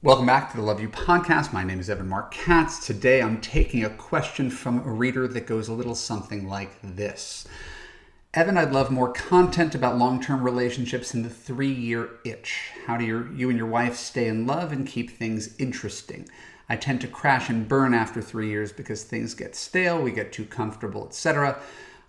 Welcome 0.00 0.26
back 0.26 0.52
to 0.52 0.56
the 0.56 0.62
Love 0.62 0.80
U 0.80 0.88
podcast. 0.88 1.52
My 1.52 1.64
name 1.64 1.80
is 1.80 1.90
Evan 1.90 2.08
Marc 2.08 2.30
Katz. 2.30 2.86
Today 2.86 3.20
I'm 3.20 3.40
taking 3.40 3.84
a 3.84 3.90
question 3.90 4.48
from 4.48 4.78
a 4.86 4.92
reader 4.92 5.26
that 5.26 5.48
goes 5.48 5.66
a 5.66 5.72
little 5.72 5.96
something 5.96 6.48
like 6.48 6.70
this 6.84 7.48
Evan, 8.32 8.56
I'd 8.56 8.70
love 8.70 8.92
more 8.92 9.12
content 9.12 9.74
about 9.74 9.98
long 9.98 10.22
term 10.22 10.44
relationships 10.44 11.14
in 11.14 11.24
the 11.24 11.28
three 11.28 11.72
year 11.72 12.10
itch. 12.24 12.70
How 12.86 12.96
do 12.96 13.04
your, 13.04 13.32
you 13.32 13.50
and 13.50 13.58
your 13.58 13.66
wife 13.66 13.96
stay 13.96 14.28
in 14.28 14.46
love 14.46 14.70
and 14.70 14.86
keep 14.86 15.10
things 15.10 15.56
interesting? 15.58 16.28
I 16.68 16.76
tend 16.76 17.00
to 17.00 17.08
crash 17.08 17.50
and 17.50 17.66
burn 17.66 17.92
after 17.92 18.22
three 18.22 18.50
years 18.50 18.70
because 18.70 19.02
things 19.02 19.34
get 19.34 19.56
stale, 19.56 20.00
we 20.00 20.12
get 20.12 20.32
too 20.32 20.44
comfortable, 20.44 21.08
etc. 21.08 21.60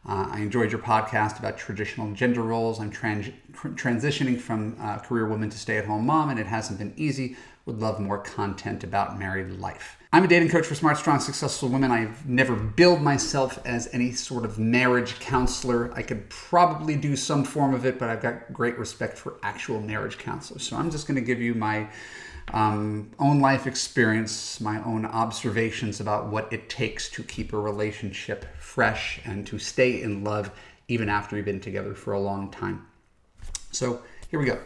Uh, 0.07 0.27
I 0.31 0.39
enjoyed 0.41 0.71
your 0.71 0.81
podcast 0.81 1.39
about 1.39 1.57
traditional 1.57 2.11
gender 2.13 2.41
roles. 2.41 2.79
I'm 2.79 2.89
trans- 2.89 3.33
transitioning 3.51 4.39
from 4.39 4.77
uh, 4.79 4.99
career 4.99 5.27
woman 5.27 5.49
to 5.49 5.57
stay 5.57 5.77
at 5.77 5.85
home 5.85 6.05
mom, 6.05 6.29
and 6.29 6.39
it 6.39 6.47
hasn't 6.47 6.79
been 6.79 6.93
easy. 6.95 7.35
Would 7.69 7.81
love 7.81 7.99
more 7.99 8.17
content 8.17 8.83
about 8.83 9.19
married 9.19 9.59
life. 9.59 9.95
I'm 10.11 10.23
a 10.23 10.27
dating 10.27 10.49
coach 10.49 10.65
for 10.65 10.73
smart, 10.73 10.97
strong, 10.97 11.19
successful 11.19 11.69
women. 11.69 11.91
I've 11.91 12.27
never 12.27 12.55
billed 12.55 12.99
myself 12.99 13.59
as 13.63 13.87
any 13.93 14.11
sort 14.11 14.43
of 14.43 14.57
marriage 14.57 15.19
counselor. 15.19 15.93
I 15.93 16.01
could 16.01 16.27
probably 16.31 16.95
do 16.95 17.15
some 17.15 17.43
form 17.43 17.75
of 17.75 17.85
it, 17.85 17.99
but 17.99 18.09
I've 18.09 18.23
got 18.23 18.51
great 18.51 18.75
respect 18.79 19.19
for 19.19 19.37
actual 19.43 19.79
marriage 19.81 20.17
counselors. 20.17 20.63
So 20.63 20.77
I'm 20.77 20.89
just 20.89 21.07
going 21.07 21.13
to 21.13 21.21
give 21.21 21.39
you 21.39 21.53
my 21.53 21.87
um, 22.55 23.11
own 23.19 23.39
life 23.39 23.67
experience, 23.67 24.59
my 24.59 24.83
own 24.83 25.05
observations 25.05 25.99
about 25.99 26.25
what 26.25 26.51
it 26.51 26.69
takes 26.69 27.07
to 27.11 27.21
keep 27.21 27.53
a 27.53 27.59
relationship 27.59 28.47
fresh 28.57 29.21
and 29.25 29.45
to 29.45 29.59
stay 29.59 30.01
in 30.01 30.23
love 30.23 30.49
even 30.87 31.07
after 31.07 31.35
we've 31.35 31.45
been 31.45 31.59
together 31.59 31.93
for 31.93 32.13
a 32.13 32.19
long 32.19 32.49
time. 32.49 32.87
So 33.69 34.01
here 34.31 34.39
we 34.39 34.47
go. 34.47 34.57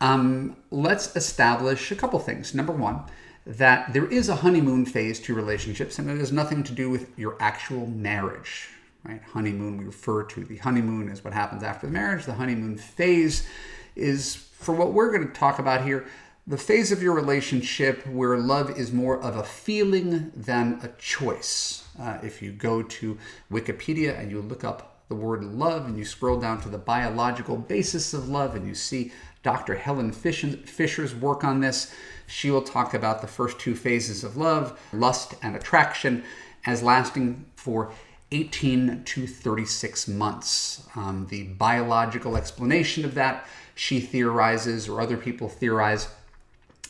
Um, 0.00 0.56
let's 0.70 1.14
establish 1.16 1.90
a 1.90 1.96
couple 1.96 2.18
things. 2.18 2.54
Number 2.54 2.72
one, 2.72 3.02
that 3.46 3.92
there 3.92 4.06
is 4.06 4.28
a 4.28 4.36
honeymoon 4.36 4.84
phase 4.84 5.18
to 5.20 5.34
relationships 5.34 5.98
and 5.98 6.08
it 6.10 6.18
has 6.18 6.30
nothing 6.30 6.62
to 6.64 6.72
do 6.72 6.90
with 6.90 7.18
your 7.18 7.36
actual 7.40 7.86
marriage. 7.86 8.68
Right? 9.04 9.22
Honeymoon, 9.32 9.78
we 9.78 9.84
refer 9.84 10.22
to 10.24 10.44
the 10.44 10.58
honeymoon 10.58 11.08
as 11.08 11.24
what 11.24 11.32
happens 11.32 11.62
after 11.62 11.86
the 11.86 11.92
marriage. 11.92 12.26
The 12.26 12.34
honeymoon 12.34 12.76
phase 12.76 13.46
is, 13.96 14.34
for 14.34 14.74
what 14.74 14.92
we're 14.92 15.10
going 15.10 15.26
to 15.26 15.32
talk 15.32 15.58
about 15.58 15.84
here, 15.84 16.06
the 16.46 16.58
phase 16.58 16.92
of 16.92 17.02
your 17.02 17.14
relationship 17.14 18.06
where 18.06 18.36
love 18.38 18.78
is 18.78 18.92
more 18.92 19.20
of 19.20 19.36
a 19.36 19.42
feeling 19.42 20.32
than 20.34 20.80
a 20.82 20.88
choice. 20.98 21.86
Uh, 22.00 22.18
if 22.22 22.42
you 22.42 22.52
go 22.52 22.82
to 22.82 23.18
Wikipedia 23.50 24.18
and 24.18 24.30
you 24.30 24.40
look 24.40 24.64
up 24.64 24.98
the 25.08 25.14
word 25.14 25.42
love 25.42 25.86
and 25.86 25.96
you 25.96 26.04
scroll 26.04 26.38
down 26.38 26.60
to 26.60 26.68
the 26.68 26.78
biological 26.78 27.56
basis 27.56 28.12
of 28.12 28.28
love 28.28 28.54
and 28.54 28.66
you 28.66 28.74
see 28.74 29.12
Dr. 29.42 29.76
Helen 29.76 30.12
Fisher's 30.12 31.14
work 31.14 31.44
on 31.44 31.60
this, 31.60 31.94
she 32.26 32.50
will 32.50 32.62
talk 32.62 32.92
about 32.92 33.20
the 33.20 33.26
first 33.26 33.58
two 33.58 33.74
phases 33.74 34.24
of 34.24 34.36
love, 34.36 34.78
lust 34.92 35.34
and 35.42 35.56
attraction, 35.56 36.24
as 36.66 36.82
lasting 36.82 37.46
for 37.54 37.92
18 38.30 39.04
to 39.04 39.26
36 39.26 40.08
months. 40.08 40.86
Um, 40.94 41.26
the 41.30 41.44
biological 41.44 42.36
explanation 42.36 43.04
of 43.04 43.14
that, 43.14 43.46
she 43.74 44.00
theorizes, 44.00 44.88
or 44.88 45.00
other 45.00 45.16
people 45.16 45.48
theorize, 45.48 46.08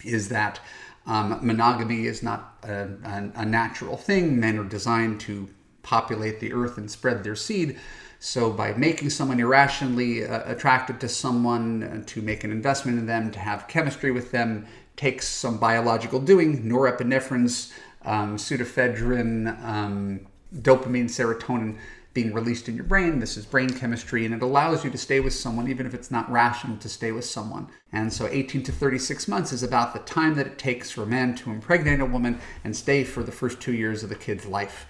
is 0.04 0.28
that 0.30 0.60
um, 1.06 1.38
monogamy 1.42 2.06
is 2.06 2.22
not 2.22 2.58
a, 2.64 2.88
a, 3.04 3.30
a, 3.36 3.44
natural 3.44 3.96
thing. 3.96 4.38
Men 4.38 4.58
are 4.58 4.64
designed 4.64 5.20
to 5.20 5.48
populate 5.88 6.38
the 6.38 6.52
earth 6.52 6.76
and 6.76 6.90
spread 6.90 7.24
their 7.24 7.34
seed. 7.34 7.78
So, 8.20 8.50
by 8.50 8.74
making 8.74 9.10
someone 9.10 9.40
irrationally 9.40 10.26
uh, 10.26 10.42
attracted 10.44 11.00
to 11.00 11.08
someone, 11.08 11.82
uh, 11.82 12.02
to 12.06 12.20
make 12.20 12.44
an 12.44 12.50
investment 12.50 12.98
in 12.98 13.06
them, 13.06 13.30
to 13.30 13.38
have 13.38 13.68
chemistry 13.68 14.10
with 14.10 14.30
them, 14.30 14.66
takes 14.96 15.26
some 15.26 15.56
biological 15.58 16.20
doing, 16.20 16.64
norepinephrine's, 16.64 17.72
um, 18.04 18.36
pseudoephedrine, 18.36 19.64
um, 19.64 20.26
dopamine, 20.56 21.08
serotonin 21.08 21.78
being 22.12 22.34
released 22.34 22.68
in 22.68 22.74
your 22.74 22.84
brain. 22.84 23.20
This 23.20 23.36
is 23.36 23.46
brain 23.46 23.70
chemistry, 23.70 24.26
and 24.26 24.34
it 24.34 24.42
allows 24.42 24.84
you 24.84 24.90
to 24.90 24.98
stay 24.98 25.20
with 25.20 25.32
someone, 25.32 25.68
even 25.68 25.86
if 25.86 25.94
it's 25.94 26.10
not 26.10 26.30
rational 26.30 26.76
to 26.78 26.88
stay 26.88 27.12
with 27.12 27.24
someone. 27.24 27.68
And 27.92 28.12
so, 28.12 28.26
18 28.26 28.62
to 28.64 28.72
36 28.72 29.28
months 29.28 29.52
is 29.52 29.62
about 29.62 29.94
the 29.94 30.00
time 30.00 30.34
that 30.34 30.48
it 30.48 30.58
takes 30.58 30.90
for 30.90 31.04
a 31.04 31.06
man 31.06 31.34
to 31.36 31.50
impregnate 31.50 32.00
a 32.00 32.04
woman 32.04 32.40
and 32.64 32.76
stay 32.76 33.04
for 33.04 33.22
the 33.22 33.32
first 33.32 33.60
two 33.60 33.72
years 33.72 34.02
of 34.02 34.08
the 34.08 34.16
kid's 34.16 34.44
life. 34.44 34.86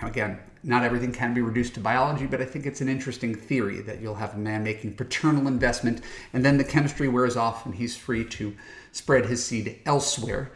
Now, 0.00 0.08
again, 0.08 0.38
not 0.64 0.84
everything 0.84 1.12
can 1.12 1.34
be 1.34 1.40
reduced 1.40 1.74
to 1.74 1.80
biology, 1.80 2.26
but 2.26 2.40
I 2.40 2.44
think 2.44 2.66
it's 2.66 2.80
an 2.80 2.88
interesting 2.88 3.34
theory 3.34 3.80
that 3.82 4.00
you'll 4.00 4.14
have 4.14 4.34
a 4.34 4.38
man 4.38 4.62
making 4.62 4.94
paternal 4.94 5.46
investment, 5.48 6.02
and 6.32 6.44
then 6.44 6.56
the 6.56 6.64
chemistry 6.64 7.08
wears 7.08 7.36
off, 7.36 7.66
and 7.66 7.74
he's 7.74 7.96
free 7.96 8.24
to 8.26 8.54
spread 8.92 9.26
his 9.26 9.44
seed 9.44 9.80
elsewhere. 9.86 10.52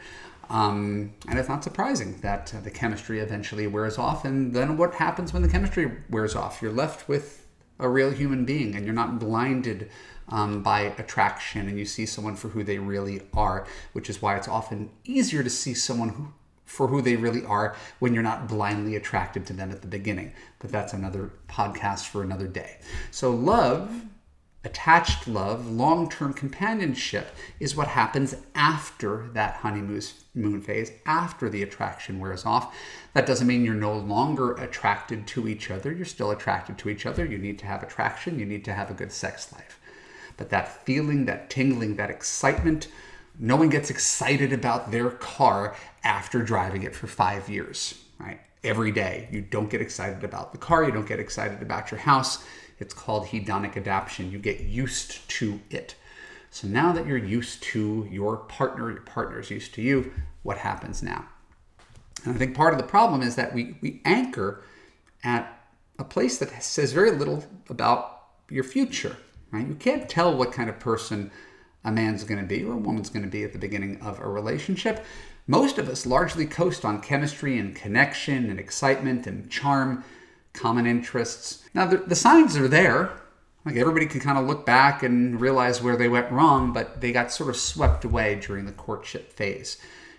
Um, 0.49 1.13
and 1.29 1.39
it's 1.39 1.49
not 1.49 1.65
surprising 1.65 2.19
that 2.21 2.55
uh, 2.55 2.61
the 2.61 2.71
chemistry 2.71 3.21
eventually 3.21 3.67
wears 3.67 3.99
off. 3.99 4.25
And 4.25 4.55
then 4.55 4.77
what 4.77 4.95
happens 4.95 5.33
when 5.33 5.43
the 5.43 5.49
chemistry 5.49 5.91
wears 6.09 6.37
off? 6.37 6.63
You're 6.63 6.73
left 6.73 7.09
with 7.09 7.47
a 7.79 7.89
real 7.89 8.11
human 8.11 8.45
being 8.45 8.75
and 8.75 8.85
you're 8.85 8.95
not 8.95 9.19
blinded 9.19 9.91
um, 10.29 10.63
by 10.63 10.81
attraction 10.99 11.69
and 11.69 11.79
you 11.79 11.85
see 11.85 12.07
someone 12.07 12.37
for 12.37 12.49
who 12.49 12.65
they 12.65 12.79
really 12.79 13.23
are, 13.35 13.67
which 13.93 14.09
is 14.09 14.23
why 14.23 14.37
it's 14.37 14.49
often 14.49 14.91
easier 15.05 15.43
to 15.43 15.51
see 15.51 15.75
someone 15.75 16.11
who, 16.11 16.29
for 16.67 16.89
who 16.89 17.01
they 17.01 17.17
really 17.17 17.45
are 17.45 17.75
when 18.01 18.13
you're 18.13 18.23
not 18.23 18.49
blindly 18.49 18.97
attracted 18.97 19.47
to 19.47 19.53
them 19.55 19.71
at 19.71 19.81
the 19.81 19.89
beginning. 19.89 20.33
But 20.59 20.71
that's 20.71 20.93
another 20.93 21.31
podcast 21.49 22.07
for 22.07 22.23
another 22.23 22.47
day. 22.47 22.79
So, 23.11 23.31
love 23.31 23.91
Attached 24.67 25.29
love, 25.29 25.71
long 25.71 26.11
term 26.11 26.35
companionship, 26.35 27.29
is 27.61 27.77
what 27.77 27.87
happens 27.87 28.35
after 28.57 29.29
that 29.33 29.55
honeymoon 29.59 30.61
phase, 30.61 30.91
after 31.07 31.49
the 31.49 31.63
attraction 31.63 32.19
wears 32.19 32.45
off. 32.45 32.77
That 33.15 33.27
doesn't 33.27 33.47
mean 33.47 33.65
you're 33.65 33.75
no 33.75 33.97
longer 33.97 34.55
attracted 34.55 35.29
to 35.29 35.47
each 35.47 35.71
other. 35.71 35.93
You're 35.93 36.05
still 36.05 36.33
attracted 36.33 36.79
to 36.79 36.89
each 36.89 37.07
other. 37.07 37.25
You 37.25 37.39
need 37.39 37.61
to 37.61 37.67
have 37.67 37.85
attraction, 37.85 38.41
you 38.41 38.45
need 38.45 38.65
to 38.65 38.73
have 38.73 38.91
a 38.91 38.95
good 38.95 39.13
sex 39.13 39.53
life. 39.53 39.79
But 40.37 40.51
that 40.51 40.85
feeling, 40.85 41.27
that 41.27 41.49
tingling, 41.49 41.95
that 41.95 42.11
excitement, 42.11 42.89
no 43.39 43.57
one 43.57 43.69
gets 43.69 43.91
excited 43.91 44.53
about 44.53 44.91
their 44.91 45.11
car 45.11 45.77
after 46.05 46.43
driving 46.43 46.83
it 46.83 46.95
for 46.95 47.07
five 47.07 47.49
years, 47.49 48.03
right? 48.19 48.41
Every 48.65 48.93
day. 48.93 49.29
You 49.31 49.43
don't 49.43 49.71
get 49.71 49.81
excited 49.81 50.25
about 50.25 50.53
the 50.53 50.59
car, 50.59 50.85
you 50.85 50.93
don't 50.93 51.07
get 51.07 51.21
excited 51.21 51.63
about 51.63 51.91
your 51.91 52.01
house 52.01 52.45
it's 52.79 52.95
called 52.95 53.27
hedonic 53.27 53.77
adaptation. 53.77 54.31
You 54.31 54.39
get 54.39 54.61
used 54.61 55.29
to 55.31 55.61
it. 55.71 55.95
So 56.51 56.69
now 56.69 56.93
that 56.93 57.07
you're 57.07 57.17
used 57.17 57.63
to 57.65 58.07
your 58.11 58.37
partner, 58.37 58.91
your 58.91 59.03
partner's 59.03 59.51
used 59.51 59.75
to 59.75 59.83
you, 59.83 60.13
what 60.43 60.59
happens 60.59 61.03
now? 61.03 61.27
And 62.25 62.35
I 62.35 62.39
think 62.39 62.55
part 62.55 62.73
of 62.73 62.79
the 62.79 62.87
problem 62.87 63.23
is 63.23 63.37
that 63.37 63.55
we, 63.55 63.77
we 63.81 64.01
anchor 64.05 64.63
at 65.25 65.61
a 65.99 66.05
place 66.05 66.39
that 66.39 66.63
says 66.63 66.93
very 66.93 67.11
little 67.11 67.45
about 67.69 68.23
your 68.51 68.65
future, 68.65 69.17
right? 69.51 69.67
You 69.67 69.75
can't 69.75 70.09
tell 70.09 70.37
what 70.37 70.53
kind 70.53 70.69
of 70.69 70.79
person 70.79 71.31
a 71.87 71.93
man's 71.93 72.25
going 72.25 72.41
to 72.41 72.47
be 72.47 72.65
or 72.65 72.73
a 72.73 72.77
woman's 72.77 73.09
going 73.09 73.25
to 73.25 73.31
be 73.31 73.45
at 73.45 73.53
the 73.53 73.59
beginning 73.59 73.99
of 74.03 74.19
a 74.21 74.29
relationship. 74.29 75.05
Most 75.47 75.79
of 75.79 75.89
us 75.89 76.05
largely 76.05 76.45
coast 76.45 76.85
on 76.85 77.01
chemistry 77.01 77.57
and 77.59 77.77
connection 77.77 78.51
and 78.51 78.59
excitement 78.59 79.27
and 79.27 79.49
charm 79.49 80.05
common 80.53 80.87
interests. 80.87 81.65
Now, 81.73 81.87
the, 81.87 81.99
the 81.99 82.17
signs 82.17 82.57
are 82.57 82.67
there. 82.67 83.13
Like 83.65 83.77
everybody 83.77 84.07
can 84.07 84.21
kind 84.21 84.37
of 84.37 84.47
look 84.47 84.67
back 84.67 85.05
and 85.05 85.41
realize 85.41 85.81
where 85.81 85.97
they 85.97 86.09
went 86.09 86.31
wrong, 86.33 86.73
but 86.73 87.01
they 87.01 87.13
got 87.13 87.31
sort 87.31 87.51
of 87.51 87.57
swept 87.57 88.05
away 88.05 88.41
during 88.41 88.67
the 88.67 88.73
courtship 88.73 89.33
phase. 89.33 89.77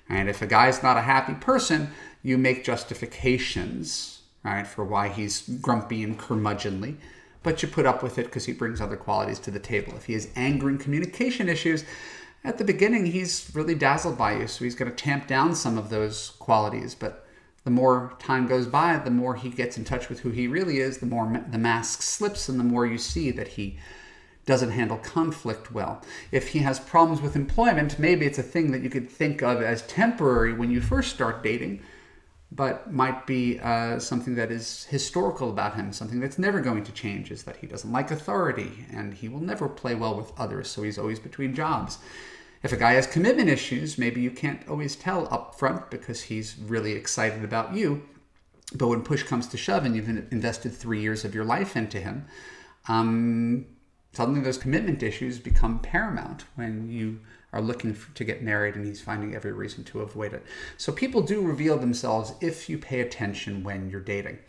And 0.08 0.30
if 0.30 0.42
a 0.42 0.48
guy's 0.48 0.82
not 0.82 0.96
a 0.96 1.02
happy 1.02 1.34
person, 1.34 1.92
you 2.24 2.38
make 2.38 2.64
justifications, 2.64 4.22
right, 4.44 4.66
for 4.66 4.86
why 4.86 5.10
he's 5.10 5.42
grumpy 5.62 6.02
and 6.04 6.18
curmudgeonly, 6.18 6.96
but 7.48 7.62
you 7.62 7.68
put 7.70 7.86
up 7.86 8.04
with 8.04 8.18
it 8.18 8.26
because 8.26 8.44
he 8.44 8.52
brings 8.52 8.82
other 8.82 8.98
qualities 8.98 9.40
to 9.40 9.50
the 9.50 9.58
table. 9.58 9.94
If 9.96 10.04
he 10.04 10.12
has 10.16 10.28
anger 10.36 10.68
and 10.68 10.78
communication 10.78 11.48
issues, 11.48 11.86
at 12.44 12.58
the 12.58 12.66
beginning 12.66 13.06
he's 13.06 13.50
really 13.54 13.74
dazzled 13.74 14.18
by 14.18 14.36
you, 14.36 14.48
so 14.48 14.66
he's 14.66 14.76
going 14.76 14.92
to 14.92 14.98
tamp 14.98 15.28
down 15.28 15.56
some 15.56 15.78
of 15.78 15.90
those 15.90 16.32
qualities, 16.40 16.94
but 16.94 17.26
the 17.64 17.70
more 17.70 18.12
time 18.20 18.48
goes 18.48 18.68
by, 18.68 18.98
the 18.98 19.12
more 19.12 19.36
he 19.36 19.48
gets 19.48 19.78
in 19.78 19.86
touch 19.86 20.10
with 20.10 20.20
who 20.20 20.30
he 20.30 20.46
really 20.46 20.80
is, 20.80 20.98
the 20.98 21.06
more 21.06 21.42
the 21.50 21.58
mask 21.58 22.02
slips, 22.02 22.50
and 22.50 22.60
the 22.60 22.66
more 22.66 22.86
you 22.86 22.98
see 22.98 23.32
that 23.32 23.48
he 23.48 23.80
doesn't 24.46 24.72
handle 24.72 24.98
conflict 24.98 25.72
well. 25.72 26.02
If 26.34 26.50
he 26.50 26.60
has 26.60 26.82
problems 26.82 27.22
with 27.22 27.38
employment, 27.38 27.98
maybe 27.98 28.26
it's 28.26 28.40
a 28.40 28.44
thing 28.44 28.72
that 28.72 28.82
you 28.82 28.90
could 28.90 29.10
think 29.10 29.42
of 29.42 29.62
as 29.62 29.84
temporary 29.84 30.52
when 30.52 30.70
you 30.70 30.82
first 30.82 31.14
start 31.14 31.44
dating, 31.44 31.82
but 32.52 32.92
might 32.92 33.28
be 33.28 33.60
uh, 33.60 34.00
something 34.00 34.36
that 34.36 34.52
is 34.52 34.86
historical 34.86 35.50
about 35.50 35.76
him, 35.76 35.92
something 35.92 36.20
that's 36.20 36.40
never 36.40 36.62
going 36.62 36.84
to 36.86 36.92
change, 36.92 37.30
is 37.30 37.44
that 37.44 37.58
he 37.58 37.68
doesn't 37.68 37.92
like 37.92 38.10
authority 38.10 38.86
and 38.92 39.14
he 39.14 39.28
will 39.28 39.42
never 39.42 39.68
play 39.68 39.96
well 39.96 40.16
with 40.16 40.32
others, 40.38 40.70
so 40.70 40.84
he's 40.84 40.98
always 40.98 41.20
between 41.20 41.54
jobs. 41.54 41.98
If 42.64 42.72
a 42.72 42.78
guy 42.78 42.94
has 42.94 43.06
commitment 43.06 43.50
issues, 43.50 43.98
maybe 43.98 44.22
you 44.22 44.32
can't 44.32 44.68
always 44.68 44.96
tell 44.96 45.32
up 45.32 45.60
front 45.60 45.92
because 45.92 46.24
he's 46.24 46.58
really 46.58 46.94
excited 46.94 47.44
about 47.44 47.76
you. 47.76 48.04
But 48.74 48.88
when 48.88 49.04
push 49.04 49.24
comes 49.24 49.48
to 49.48 49.58
shove 49.58 49.86
and 49.86 49.96
you've 49.96 50.10
invested 50.10 50.74
three 50.74 51.02
years 51.02 51.24
of 51.24 51.36
your 51.36 51.46
life 51.46 51.76
into 51.76 52.00
him, 52.00 52.26
um, 52.88 53.66
suddenly 54.18 54.42
those 54.42 54.58
commitment 54.58 55.04
issues 55.04 55.38
become 55.38 55.78
paramount 55.78 56.46
when 56.56 56.90
you 56.90 57.20
are 57.54 57.62
looking 57.62 57.94
for, 57.94 58.12
to 58.16 58.24
get 58.24 58.42
married 58.42 58.74
and 58.74 58.84
he's 58.84 59.00
finding 59.00 59.36
every 59.36 59.52
reason 59.52 59.84
to 59.84 60.00
avoid 60.00 60.34
it. 60.34 60.44
So 60.76 60.92
people 60.92 61.22
do 61.22 61.40
reveal 61.44 61.78
themselves 61.78 62.34
if 62.42 62.68
you 62.68 62.80
pay 62.80 63.02
attention 63.02 63.64
when 63.64 63.92
you're 63.92 64.02
dating. 64.02 64.40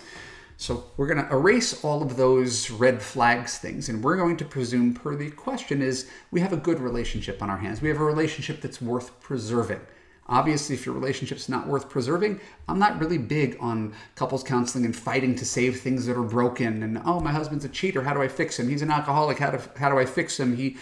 So 0.56 0.84
we're 0.96 1.06
going 1.06 1.22
to 1.22 1.30
erase 1.30 1.84
all 1.84 2.02
of 2.02 2.16
those 2.16 2.70
red 2.70 3.02
flags 3.02 3.58
things 3.58 3.90
and 3.90 4.02
we're 4.02 4.16
going 4.16 4.38
to 4.38 4.44
presume 4.46 4.94
per 4.94 5.14
the 5.14 5.30
question 5.32 5.82
is 5.82 6.08
we 6.30 6.40
have 6.40 6.54
a 6.54 6.56
good 6.56 6.80
relationship 6.80 7.42
on 7.42 7.50
our 7.50 7.58
hands. 7.58 7.82
We 7.82 7.90
have 7.90 8.00
a 8.00 8.04
relationship 8.04 8.62
that's 8.62 8.80
worth 8.80 9.20
preserving. 9.20 9.82
Obviously, 10.28 10.75
if 10.75 10.84
your 10.84 10.94
relationship's 10.94 11.48
not 11.48 11.66
worth 11.66 11.88
preserving, 11.88 12.40
I'm 12.69 12.78
not 12.78 13.00
really 13.00 13.16
big 13.16 13.56
on 13.60 13.94
couples 14.14 14.42
counseling 14.42 14.84
and 14.84 14.94
fighting 14.94 15.34
to 15.36 15.44
save 15.46 15.80
things 15.80 16.04
that 16.04 16.19
are 16.19 16.22
broken. 16.22 16.82
And 16.82 17.00
oh, 17.04 17.20
my 17.20 17.32
husband's 17.32 17.64
a 17.64 17.69
cheater. 17.69 18.02
How 18.02 18.12
do 18.12 18.20
I 18.20 18.28
fix 18.28 18.58
him? 18.58 18.69
He's 18.69 18.82
an 18.82 18.90
alcoholic. 18.90 19.38
How 19.38 19.52
do, 19.52 19.58
how 19.78 19.88
do 19.88 19.98
I 19.98 20.04
fix 20.04 20.38
him? 20.38 20.56
He 20.56 20.76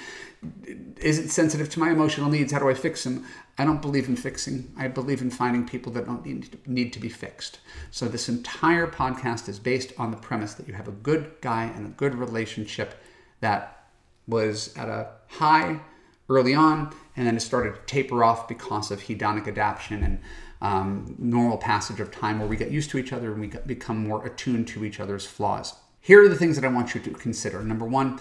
isn't 0.97 1.29
sensitive 1.29 1.71
to 1.71 1.81
my 1.81 1.91
emotional 1.91 2.29
needs. 2.29 2.53
How 2.53 2.59
do 2.59 2.69
I 2.69 2.75
fix 2.75 3.07
him? 3.07 3.25
I 3.57 3.65
don't 3.65 3.81
believe 3.81 4.09
in 4.09 4.17
fixing. 4.17 4.73
I 4.77 4.89
believe 4.89 5.23
in 5.23 5.31
finding 5.31 5.67
people 5.67 5.93
that 5.93 6.07
don't 6.07 6.27
need 6.27 6.51
to, 6.53 6.59
need 6.71 6.93
to 6.93 6.99
be 6.99 7.09
fixed. 7.09 7.61
So 7.91 8.07
this 8.07 8.29
entire 8.29 8.87
podcast 8.87 9.49
is 9.49 9.59
based 9.59 9.93
on 9.97 10.11
the 10.11 10.17
premise 10.17 10.55
that 10.55 10.67
you 10.67 10.75
have 10.75 10.89
a 10.89 10.93
good 10.93 11.33
guy 11.41 11.65
and 11.65 11.87
a 11.87 11.91
good 11.91 12.15
relationship 12.15 13.01
that 13.41 13.87
was 14.27 14.77
at 14.77 14.89
a 14.89 15.09
high 15.29 15.81
early 16.29 16.55
on, 16.55 16.93
and 17.17 17.27
then 17.27 17.37
it 17.37 17.41
started 17.41 17.75
to 17.75 17.81
taper 17.87 18.23
off 18.23 18.49
because 18.49 18.91
of 18.91 19.03
hedonic 19.03 19.49
adaptation 19.49 20.03
and 20.03 20.21
um, 20.61 21.15
normal 21.19 21.59
passage 21.59 22.01
of 22.01 22.11
time 22.11 22.39
where 22.39 22.49
we 22.49 22.57
get 22.57 22.71
used 22.71 22.91
to 22.91 22.99
each 22.99 23.13
other 23.13 23.33
and 23.33 23.41
we 23.41 23.47
become 23.67 24.07
more 24.07 24.25
attuned 24.27 24.69
to 24.69 24.85
each 24.85 25.01
other's 25.01 25.27
flaws. 25.27 25.75
Here 26.01 26.25
are 26.25 26.29
the 26.29 26.37
things 26.37 26.57
that 26.57 26.65
I 26.65 26.69
want 26.69 26.95
you 26.95 27.01
to 27.01 27.11
consider. 27.11 27.63
Number 27.63 27.85
one, 27.85 28.21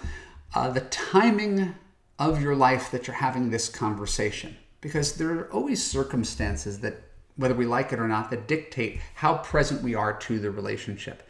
uh, 0.54 0.70
the 0.70 0.80
timing 0.80 1.74
of 2.18 2.42
your 2.42 2.56
life 2.56 2.90
that 2.90 3.06
you're 3.06 3.16
having 3.16 3.50
this 3.50 3.68
conversation, 3.68 4.56
because 4.80 5.14
there 5.14 5.30
are 5.38 5.52
always 5.52 5.84
circumstances 5.84 6.80
that, 6.80 7.02
whether 7.36 7.54
we 7.54 7.66
like 7.66 7.92
it 7.92 7.98
or 7.98 8.08
not, 8.08 8.30
that 8.30 8.48
dictate 8.48 9.00
how 9.14 9.36
present 9.38 9.82
we 9.82 9.94
are 9.94 10.18
to 10.18 10.38
the 10.38 10.50
relationship. 10.50 11.22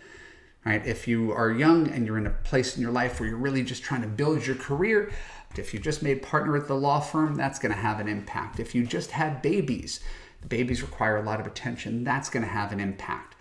Right? 0.67 0.85
If 0.85 1.07
you 1.07 1.31
are 1.31 1.53
young 1.53 1.87
and 1.89 2.05
you're 2.05 2.19
in 2.19 2.27
a 2.27 2.31
place 2.31 2.77
in 2.77 2.83
your 2.83 2.91
life 2.91 3.21
where 3.21 3.29
you're 3.29 3.39
really 3.39 3.63
just 3.63 3.85
trying 3.85 4.03
to 4.03 4.09
build 4.09 4.45
your 4.45 4.57
career, 4.57 5.13
if 5.57 5.73
you 5.73 5.79
just 5.79 6.03
made 6.03 6.23
partner 6.23 6.57
at 6.57 6.67
the 6.67 6.75
law 6.75 6.99
firm, 6.99 7.37
that's 7.37 7.61
going 7.61 7.73
to 7.73 7.81
have 7.81 8.01
an 8.01 8.09
impact. 8.09 8.59
If 8.59 8.75
you 8.75 8.85
just 8.85 9.13
had 9.13 9.43
babies, 9.43 10.01
the 10.41 10.49
babies 10.49 10.83
require 10.83 11.19
a 11.19 11.23
lot 11.23 11.39
of 11.39 11.47
attention, 11.47 12.03
that's 12.03 12.29
going 12.29 12.43
to 12.45 12.51
have 12.51 12.73
an 12.73 12.81
impact. 12.81 13.37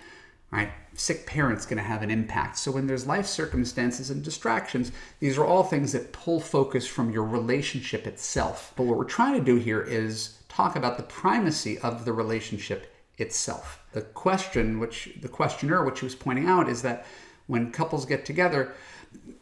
Right? 0.51 0.69
Sick 0.94 1.25
parents 1.25 1.66
going 1.66 1.77
to 1.77 1.83
have 1.83 2.04
an 2.04 2.12
impact. 2.12 2.60
So 2.60 2.72
when 2.72 2.86
there's 2.86 3.07
life 3.07 3.25
circumstances 3.25 4.12
and 4.12 4.24
distractions, 4.24 4.92
these 5.19 5.36
are 5.39 5.45
all 5.45 5.63
things 5.63 5.94
that 5.94 6.13
pull 6.13 6.39
focus 6.39 6.86
from 6.86 7.12
your 7.12 7.24
relationship 7.24 8.06
itself. 8.06 8.71
But 8.75 8.83
what 8.83 9.00
we're 9.00 9.04
trying 9.04 9.33
to 9.39 9.44
do 9.44 9.56
here 9.56 9.81
is 9.81 10.38
talk 10.48 10.75
about 10.75 10.98
the 10.98 11.04
primacy 11.04 11.80
of 11.80 12.06
the 12.06 12.13
relationship 12.13 12.94
itself. 13.18 13.84
The 13.94 14.02
question, 14.02 14.80
which 14.80 15.10
the 15.22 15.30
questioner, 15.30 15.84
which 15.84 16.00
she 16.00 16.06
was 16.06 16.16
pointing 16.16 16.48
out, 16.48 16.68
is 16.68 16.82
that 16.82 17.06
when 17.48 17.72
couples 17.72 18.06
get 18.06 18.26
together, 18.26 18.74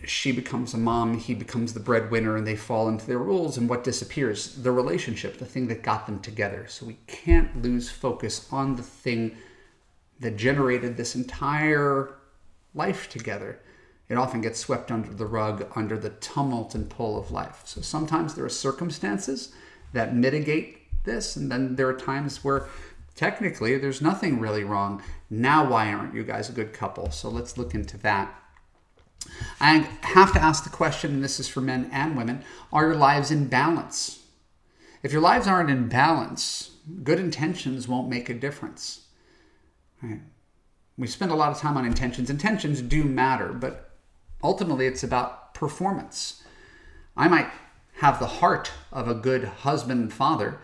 she 0.06 0.31
becomes 0.31 0.74
a 0.74 0.78
mom, 0.78 1.18
he 1.18 1.34
becomes 1.34 1.74
the 1.74 1.80
breadwinner, 1.80 2.36
and 2.36 2.46
they 2.46 2.56
fall 2.56 2.88
into 2.88 3.08
their 3.08 3.18
roles. 3.18 3.58
And 3.58 3.70
what 3.70 3.84
disappears? 3.84 4.56
The 4.56 4.72
relationship, 4.72 5.38
the 5.38 5.46
thing 5.46 5.68
that 5.68 5.84
got 5.84 6.06
them 6.06 6.20
together. 6.20 6.68
So 6.68 6.86
we 6.86 6.98
can't 7.08 7.62
lose 7.62 7.90
focus 7.90 8.48
on 8.52 8.75
the 8.75 8.84
thing 8.84 9.36
that 10.20 10.38
generated 10.38 10.96
this 10.96 11.16
entire 11.16 12.16
life 12.75 13.10
together. 13.10 13.60
It 14.10 14.18
often 14.18 14.42
gets 14.42 14.60
swept 14.60 14.92
under 14.92 15.14
the 15.14 15.25
rug 15.25 15.66
under 15.75 15.98
the 15.98 16.10
tumult 16.10 16.75
and 16.75 16.90
pull 16.90 17.18
of 17.18 17.31
life. 17.31 17.64
So 17.66 17.81
sometimes 17.81 18.36
there 18.36 18.46
are 18.46 18.50
circumstances 18.50 19.54
that 19.94 20.16
mitigate 20.16 20.80
this, 21.04 21.36
and 21.36 21.52
then 21.52 21.75
there 21.75 21.88
are 21.88 21.94
times 21.94 22.44
where 22.44 22.68
technically 23.15 23.77
there's 23.77 24.01
nothing 24.01 24.39
really 24.39 24.63
wrong. 24.63 25.01
Now, 25.30 25.68
why 25.69 25.94
aren't 25.94 26.15
you 26.15 26.24
guys 26.24 26.50
a 26.50 26.54
good 26.54 26.74
couple? 26.74 27.12
So 27.12 27.30
let's 27.30 27.57
look 27.57 27.74
into 27.74 27.98
that. 28.00 28.33
I 29.60 29.88
have 30.01 30.33
to 30.33 30.42
ask 30.42 30.63
the 30.63 30.69
question, 30.69 31.12
and 31.12 31.24
this 31.24 31.39
is 31.39 31.48
for 31.48 31.62
men 31.62 31.89
and 31.92 32.18
women 32.18 32.44
are 32.71 32.88
your 32.88 32.95
lives 32.95 33.31
in 33.31 33.48
balance? 33.48 34.24
If 35.01 35.12
your 35.12 35.21
lives 35.21 35.48
aren't 35.48 35.69
in 35.69 35.88
balance, 35.88 36.71
good 37.04 37.19
intentions 37.19 37.88
won't 37.88 38.10
make 38.10 38.30
a 38.30 38.33
difference. 38.33 39.07
Right? 40.01 40.21
We 40.98 41.07
spend 41.07 41.31
a 41.31 41.36
lot 41.36 41.51
of 41.51 41.57
time 41.57 41.77
on 41.77 41.86
intentions. 41.86 42.30
Intentions 42.30 42.81
do 42.81 43.04
matter, 43.04 43.54
but 43.54 43.92
ultimately 44.44 44.86
it's 44.86 45.04
about 45.04 45.54
performance. 45.54 46.44
I 47.15 47.27
might 47.27 47.48
have 47.98 48.19
the 48.19 48.27
heart 48.27 48.71
of 48.92 49.07
a 49.07 49.15
good 49.15 49.44
husband 49.44 50.01
and 50.01 50.13
father, 50.13 50.60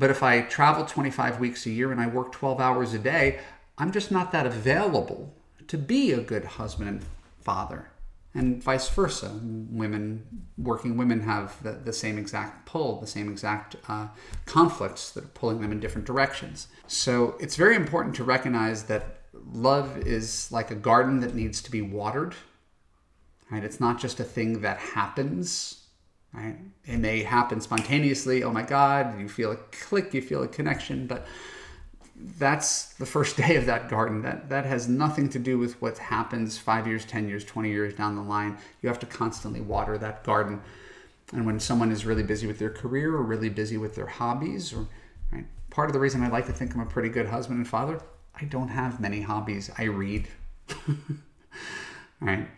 but 0.00 0.08
if 0.08 0.22
I 0.22 0.40
travel 0.40 0.86
25 0.86 1.38
weeks 1.38 1.66
a 1.66 1.70
year 1.70 1.92
and 1.92 2.00
I 2.00 2.06
work 2.06 2.32
12 2.32 2.58
hours 2.58 2.94
a 2.94 2.98
day, 2.98 3.38
I'm 3.76 3.92
just 3.92 4.10
not 4.10 4.32
that 4.32 4.46
available 4.46 5.34
to 5.68 5.76
be 5.76 6.12
a 6.12 6.20
good 6.20 6.44
husband 6.44 6.88
and 6.88 7.04
father 7.42 7.90
and 8.32 8.62
vice 8.62 8.88
versa. 8.88 9.30
Women, 9.42 10.24
working 10.56 10.96
women, 10.96 11.20
have 11.20 11.62
the, 11.62 11.72
the 11.72 11.92
same 11.92 12.16
exact 12.16 12.64
pull, 12.64 12.98
the 12.98 13.06
same 13.06 13.30
exact 13.30 13.76
uh, 13.88 14.08
conflicts 14.46 15.10
that 15.10 15.24
are 15.24 15.28
pulling 15.28 15.60
them 15.60 15.70
in 15.70 15.80
different 15.80 16.06
directions. 16.06 16.68
So 16.86 17.36
it's 17.38 17.56
very 17.56 17.76
important 17.76 18.14
to 18.16 18.24
recognize 18.24 18.84
that 18.84 19.18
love 19.52 19.98
is 19.98 20.50
like 20.50 20.70
a 20.70 20.74
garden 20.76 21.20
that 21.20 21.34
needs 21.34 21.60
to 21.60 21.70
be 21.70 21.82
watered. 21.82 22.34
Right? 23.50 23.62
It's 23.62 23.80
not 23.80 24.00
just 24.00 24.18
a 24.18 24.24
thing 24.24 24.62
that 24.62 24.78
happens. 24.78 25.79
Right? 26.32 26.56
It 26.84 26.98
may 26.98 27.22
happen 27.22 27.60
spontaneously. 27.60 28.44
Oh 28.44 28.52
my 28.52 28.62
God, 28.62 29.18
you 29.18 29.28
feel 29.28 29.52
a 29.52 29.56
click, 29.56 30.14
you 30.14 30.22
feel 30.22 30.42
a 30.42 30.48
connection, 30.48 31.06
but 31.06 31.26
that's 32.38 32.92
the 32.94 33.06
first 33.06 33.36
day 33.48 33.56
of 33.56 33.66
that 33.66 33.88
garden. 33.88 34.22
That 34.22 34.48
that 34.48 34.64
has 34.64 34.88
nothing 34.88 35.28
to 35.30 35.38
do 35.38 35.58
with 35.58 35.80
what 35.82 35.98
happens 35.98 36.58
five 36.58 36.86
years, 36.86 37.04
ten 37.04 37.28
years, 37.28 37.44
twenty 37.44 37.70
years 37.70 37.94
down 37.94 38.14
the 38.14 38.22
line. 38.22 38.58
You 38.82 38.88
have 38.88 38.98
to 39.00 39.06
constantly 39.06 39.60
water 39.60 39.98
that 39.98 40.24
garden. 40.24 40.60
And 41.32 41.46
when 41.46 41.60
someone 41.60 41.92
is 41.92 42.04
really 42.04 42.24
busy 42.24 42.46
with 42.46 42.58
their 42.58 42.70
career 42.70 43.14
or 43.14 43.22
really 43.22 43.48
busy 43.48 43.76
with 43.76 43.94
their 43.94 44.06
hobbies, 44.06 44.72
or 44.72 44.86
right, 45.32 45.46
part 45.70 45.88
of 45.88 45.92
the 45.92 46.00
reason 46.00 46.22
I 46.22 46.28
like 46.28 46.46
to 46.46 46.52
think 46.52 46.74
I'm 46.74 46.80
a 46.80 46.86
pretty 46.86 47.08
good 47.08 47.26
husband 47.26 47.58
and 47.58 47.68
father, 47.68 48.00
I 48.40 48.44
don't 48.44 48.68
have 48.68 49.00
many 49.00 49.20
hobbies. 49.20 49.70
I 49.78 49.84
read. 49.84 50.28
right. 52.20 52.48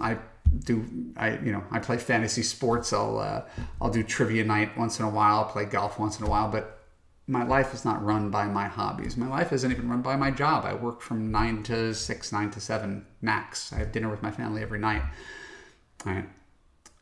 I 0.00 0.16
do 0.58 0.84
I 1.16 1.38
you 1.38 1.52
know 1.52 1.64
I 1.70 1.78
play 1.78 1.96
fantasy 1.96 2.42
sports. 2.42 2.92
I'll 2.92 3.18
uh, 3.18 3.42
I'll 3.80 3.90
do 3.90 4.02
trivia 4.02 4.44
night 4.44 4.76
once 4.76 4.98
in 4.98 5.04
a 5.04 5.10
while. 5.10 5.38
I'll 5.38 5.44
play 5.44 5.64
golf 5.64 5.98
once 5.98 6.18
in 6.18 6.26
a 6.26 6.30
while, 6.30 6.50
but 6.50 6.80
my 7.26 7.44
life 7.44 7.72
is 7.72 7.84
not 7.84 8.04
run 8.04 8.30
by 8.30 8.46
my 8.46 8.66
hobbies. 8.66 9.16
My 9.16 9.28
life 9.28 9.52
isn't 9.52 9.70
even 9.70 9.88
run 9.88 10.02
by 10.02 10.16
my 10.16 10.30
job. 10.30 10.64
I 10.64 10.74
work 10.74 11.00
from 11.00 11.30
nine 11.30 11.62
to 11.64 11.94
six, 11.94 12.32
nine 12.32 12.50
to 12.50 12.60
seven 12.60 13.06
max. 13.22 13.72
I 13.72 13.76
have 13.76 13.92
dinner 13.92 14.10
with 14.10 14.22
my 14.22 14.32
family 14.32 14.62
every 14.62 14.80
night. 14.80 15.02
Right. 16.04 16.28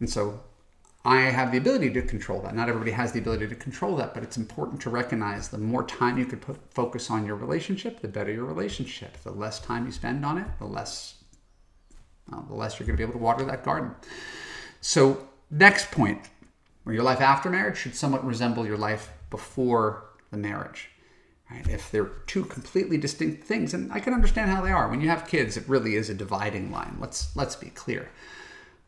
And 0.01 0.11
so 0.11 0.41
I 1.05 1.21
have 1.23 1.51
the 1.51 1.59
ability 1.59 1.91
to 1.95 2.03
control 2.03 2.43
that. 2.43 2.55
Not 2.55 2.69
everybody 2.69 2.91
has 2.91 3.13
the 3.13 3.21
ability 3.21 3.49
to 3.49 3.55
control 3.55 3.97
that, 3.97 4.13
but 4.13 4.23
it's 4.23 4.37
important 4.37 4.81
to 4.83 4.91
recognize 4.91 5.49
the 5.49 5.57
more 5.57 5.85
time 5.85 6.19
you 6.19 6.27
could 6.27 6.43
put 6.43 6.59
focus 6.75 7.11
on 7.11 7.25
your 7.25 7.37
relationship, 7.37 8.01
the 8.01 8.09
better 8.09 8.31
your 8.31 8.45
relationship. 8.45 9.17
The 9.23 9.31
less 9.31 9.61
time 9.61 9.87
you 9.87 9.93
spend 9.93 10.27
on 10.27 10.37
it, 10.37 10.47
the 10.59 10.67
less 10.67 11.18
uh, 12.33 12.43
the 12.47 12.55
less 12.55 12.79
you're 12.79 12.87
going 12.87 12.97
to 12.97 13.01
be 13.01 13.05
able 13.05 13.19
to 13.19 13.25
water 13.25 13.45
that 13.45 13.65
garden. 13.65 13.95
So, 14.81 15.29
next 15.51 15.91
point, 15.91 16.29
where 16.85 16.95
your 16.95 17.05
life 17.05 17.21
after 17.21 17.51
marriage 17.51 17.79
should 17.79 17.95
somewhat 17.95 18.25
resemble 18.25 18.67
your 18.67 18.79
life 18.79 19.11
before 19.31 20.05
the 20.31 20.37
marriage. 20.37 20.89
Right? 21.51 21.67
If 21.69 21.91
they're 21.91 22.11
two 22.27 22.45
completely 22.45 22.99
distinct 22.99 23.45
things, 23.45 23.73
and 23.73 23.93
I 23.93 24.01
can 24.01 24.13
understand 24.13 24.51
how 24.51 24.63
they 24.63 24.71
are. 24.71 24.89
When 24.89 25.01
you 25.01 25.09
have 25.09 25.27
kids, 25.27 25.57
it 25.57 25.69
really 25.69 25.97
is 25.97 26.11
a 26.11 26.15
dividing 26.15 26.71
line. 26.71 26.97
Let's 27.01 27.35
let's 27.37 27.57
be 27.57 27.71
clear. 27.71 28.11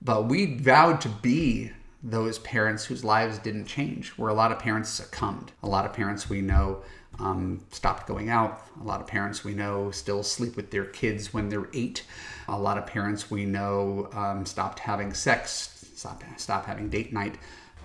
But 0.02 0.26
we 0.28 0.56
vowed 0.56 1.00
to 1.02 1.08
be 1.08 1.72
those 2.02 2.38
parents 2.38 2.84
whose 2.84 3.04
lives 3.04 3.38
didn't 3.38 3.66
change, 3.66 4.10
where 4.10 4.30
a 4.30 4.34
lot 4.34 4.52
of 4.52 4.58
parents 4.58 4.88
succumbed. 4.88 5.52
A 5.62 5.68
lot 5.68 5.84
of 5.84 5.92
parents 5.92 6.30
we 6.30 6.40
know 6.40 6.82
um, 7.18 7.64
stopped 7.70 8.06
going 8.06 8.30
out. 8.30 8.66
A 8.80 8.84
lot 8.84 9.00
of 9.00 9.06
parents 9.06 9.44
we 9.44 9.54
know 9.54 9.90
still 9.90 10.22
sleep 10.22 10.56
with 10.56 10.70
their 10.70 10.86
kids 10.86 11.34
when 11.34 11.48
they're 11.48 11.68
eight. 11.74 12.04
A 12.48 12.58
lot 12.58 12.78
of 12.78 12.86
parents 12.86 13.30
we 13.30 13.44
know 13.44 14.08
um, 14.12 14.46
stopped 14.46 14.78
having 14.78 15.12
sex, 15.12 15.86
stopped, 15.94 16.24
stopped 16.40 16.66
having 16.66 16.88
date 16.88 17.12
night. 17.12 17.36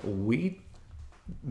We 0.04 0.62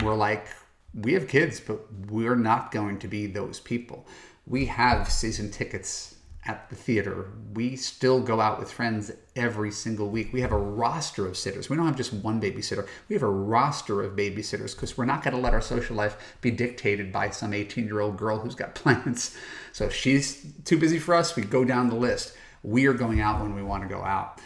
were 0.01 0.15
like, 0.15 0.47
we 0.93 1.13
have 1.13 1.27
kids, 1.27 1.59
but 1.59 1.81
we're 2.09 2.35
not 2.35 2.71
going 2.71 2.99
to 2.99 3.07
be 3.07 3.27
those 3.27 3.59
people. 3.59 4.07
We 4.47 4.65
have 4.65 5.11
season 5.11 5.51
tickets 5.51 6.15
at 6.45 6.69
the 6.69 6.75
theater. 6.75 7.31
We 7.53 7.75
still 7.75 8.21
go 8.21 8.39
out 8.39 8.59
with 8.59 8.71
friends 8.71 9.11
every 9.35 9.71
single 9.71 10.09
week. 10.09 10.31
We 10.31 10.41
have 10.41 10.51
a 10.51 10.57
roster 10.57 11.27
of 11.27 11.37
sitters. 11.37 11.69
We 11.69 11.75
don't 11.75 11.85
have 11.85 11.97
just 11.97 12.13
one 12.13 12.39
babysitter. 12.39 12.87
We 13.09 13.15
have 13.15 13.23
a 13.23 13.29
roster 13.29 14.01
of 14.01 14.15
babysitters 14.15 14.73
because 14.75 14.97
we're 14.97 15.05
not 15.05 15.23
going 15.23 15.35
to 15.35 15.39
let 15.39 15.53
our 15.53 15.61
social 15.61 15.95
life 15.95 16.35
be 16.41 16.51
dictated 16.51 17.11
by 17.11 17.29
some 17.29 17.53
18 17.53 17.85
year 17.85 17.99
old 17.99 18.17
girl 18.17 18.39
who's 18.39 18.55
got 18.55 18.75
plans. 18.75 19.35
So 19.73 19.85
if 19.85 19.93
she's 19.93 20.45
too 20.63 20.77
busy 20.77 20.99
for 20.99 21.13
us, 21.15 21.35
we 21.35 21.43
go 21.43 21.65
down 21.65 21.89
the 21.89 21.95
list. 21.95 22.35
We 22.63 22.85
are 22.87 22.93
going 22.93 23.19
out 23.19 23.41
when 23.41 23.55
we 23.55 23.63
want 23.63 23.83
to 23.83 23.89
go 23.89 24.01
out. 24.01 24.39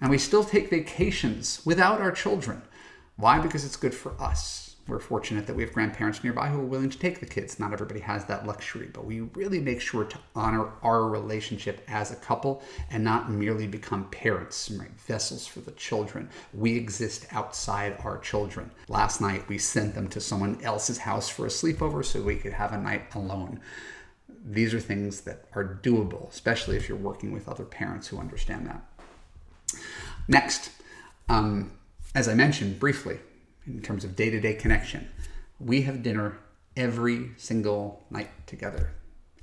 And 0.00 0.10
we 0.10 0.18
still 0.18 0.44
take 0.44 0.68
vacations 0.68 1.62
without 1.64 2.00
our 2.00 2.12
children. 2.12 2.62
Why? 3.16 3.38
Because 3.38 3.64
it's 3.64 3.76
good 3.76 3.94
for 3.94 4.20
us 4.20 4.65
We're 4.88 5.00
fortunate 5.00 5.46
that 5.46 5.56
we 5.56 5.62
have 5.62 5.72
grandparents 5.72 6.22
nearby 6.22 6.48
who 6.48 6.60
are 6.60 6.64
willing 6.64 6.90
to 6.90 6.98
take 6.98 7.18
the 7.18 7.26
kids. 7.26 7.58
Not 7.58 7.72
everybody 7.72 8.00
has 8.00 8.24
that 8.26 8.46
luxury, 8.46 8.88
but 8.92 9.04
we 9.04 9.20
really 9.20 9.58
make 9.58 9.80
sure 9.80 10.04
to 10.04 10.18
honor 10.34 10.70
our 10.82 11.08
relationship 11.08 11.82
as 11.88 12.12
a 12.12 12.16
couple 12.16 12.62
and 12.90 13.02
not 13.02 13.30
merely 13.30 13.66
become 13.66 14.08
parents, 14.10 14.70
right? 14.70 14.90
vessels 15.06 15.46
for 15.46 15.60
the 15.60 15.70
children. 15.72 16.28
We 16.52 16.76
exist 16.76 17.26
outside 17.32 17.96
our 18.04 18.18
children. 18.18 18.70
Last 18.88 19.20
night, 19.20 19.48
we 19.48 19.58
sent 19.58 19.94
them 19.94 20.08
to 20.08 20.20
someone 20.20 20.60
else's 20.62 20.98
house 20.98 21.28
for 21.28 21.46
a 21.46 21.50
sleepover 21.50 22.04
so 22.04 22.20
we 22.20 22.36
could 22.36 22.52
have 22.52 22.72
a 22.72 22.78
night 22.78 23.14
alone. 23.14 23.60
These 24.44 24.74
are 24.74 24.80
things 24.80 25.22
that 25.22 25.44
are 25.54 25.80
doable, 25.82 26.28
especially 26.30 26.76
if 26.76 26.88
you're 26.88 26.98
working 26.98 27.32
with 27.32 27.48
other 27.48 27.64
parents 27.64 28.08
who 28.08 28.18
understand 28.18 28.66
that. 28.66 28.82
Next, 30.28 30.70
um, 31.28 31.72
as 32.14 32.28
I 32.28 32.34
mentioned 32.34 32.78
briefly, 32.78 33.18
in 33.66 33.82
terms 33.82 34.04
of 34.04 34.16
day 34.16 34.30
to 34.30 34.40
day 34.40 34.54
connection, 34.54 35.08
we 35.58 35.82
have 35.82 36.02
dinner 36.02 36.38
every 36.76 37.30
single 37.36 38.04
night 38.10 38.30
together. 38.46 38.90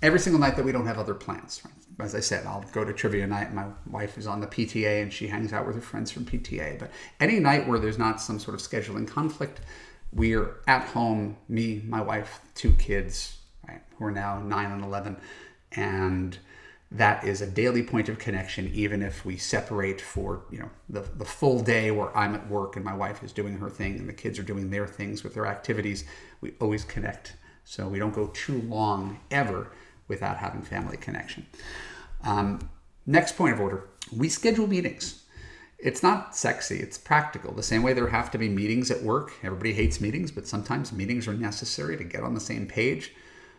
Every 0.01 0.19
single 0.19 0.39
night 0.39 0.55
that 0.57 0.65
we 0.65 0.71
don't 0.71 0.85
have 0.85 0.99
other 0.99 1.13
plans. 1.13 1.61
As 1.99 2.15
I 2.15 2.19
said, 2.19 2.45
I'll 2.45 2.65
go 2.73 2.83
to 2.83 2.91
trivia 2.91 3.25
night. 3.25 3.53
My 3.53 3.67
wife 3.89 4.17
is 4.17 4.27
on 4.27 4.41
the 4.41 4.47
PTA 4.47 5.01
and 5.01 5.13
she 5.13 5.27
hangs 5.27 5.53
out 5.53 5.65
with 5.65 5.75
her 5.75 5.81
friends 5.81 6.11
from 6.11 6.25
PTA. 6.25 6.79
But 6.79 6.91
any 7.19 7.39
night 7.39 7.67
where 7.67 7.79
there's 7.79 7.97
not 7.97 8.19
some 8.19 8.39
sort 8.39 8.55
of 8.55 8.61
scheduling 8.61 9.07
conflict, 9.07 9.61
we 10.11 10.35
are 10.35 10.57
at 10.67 10.87
home, 10.89 11.37
me, 11.47 11.81
my 11.87 12.01
wife, 12.01 12.41
two 12.55 12.73
kids, 12.73 13.37
right, 13.67 13.81
who 13.97 14.05
are 14.05 14.11
now 14.11 14.39
nine 14.39 14.71
and 14.71 14.83
11, 14.83 15.17
and 15.71 16.37
that 16.93 17.23
is 17.23 17.41
a 17.41 17.47
daily 17.47 17.83
point 17.83 18.07
of 18.07 18.19
connection 18.19 18.69
even 18.73 19.01
if 19.01 19.25
we 19.25 19.35
separate 19.35 19.99
for 19.99 20.43
you 20.51 20.59
know 20.59 20.69
the, 20.89 21.01
the 21.17 21.25
full 21.25 21.59
day 21.59 21.89
where 21.91 22.15
i'm 22.15 22.35
at 22.35 22.47
work 22.49 22.75
and 22.75 22.85
my 22.85 22.93
wife 22.93 23.23
is 23.23 23.33
doing 23.33 23.57
her 23.57 23.69
thing 23.69 23.97
and 23.97 24.07
the 24.07 24.13
kids 24.13 24.37
are 24.37 24.43
doing 24.43 24.69
their 24.69 24.87
things 24.87 25.23
with 25.23 25.33
their 25.33 25.47
activities 25.47 26.05
we 26.43 26.53
always 26.59 26.83
connect. 26.83 27.37
So 27.63 27.87
we 27.87 27.97
don't 27.97 28.13
go 28.13 28.27
too 28.27 28.61
long 28.63 29.21
ever 29.31 29.71
without 30.09 30.37
having 30.37 30.61
family 30.61 30.97
connection. 30.97 31.47
Um, 32.23 32.69
next 33.07 33.37
point 33.37 33.53
of 33.53 33.61
order 33.61 33.87
we 34.15 34.29
schedule 34.29 34.67
meetings. 34.67 35.23
It's 35.79 36.03
not 36.03 36.35
sexy 36.35 36.79
it's 36.79 36.97
practical. 36.97 37.53
The 37.53 37.63
same 37.63 37.81
way 37.81 37.93
there 37.93 38.07
have 38.07 38.29
to 38.31 38.37
be 38.37 38.49
meetings 38.49 38.91
at 38.91 39.01
work. 39.01 39.31
Everybody 39.41 39.73
hates 39.73 40.01
meetings 40.01 40.29
but 40.29 40.47
sometimes 40.47 40.91
meetings 40.91 41.27
are 41.27 41.33
necessary 41.33 41.97
to 41.97 42.03
get 42.03 42.23
on 42.23 42.33
the 42.33 42.41
same 42.41 42.67
page 42.67 43.13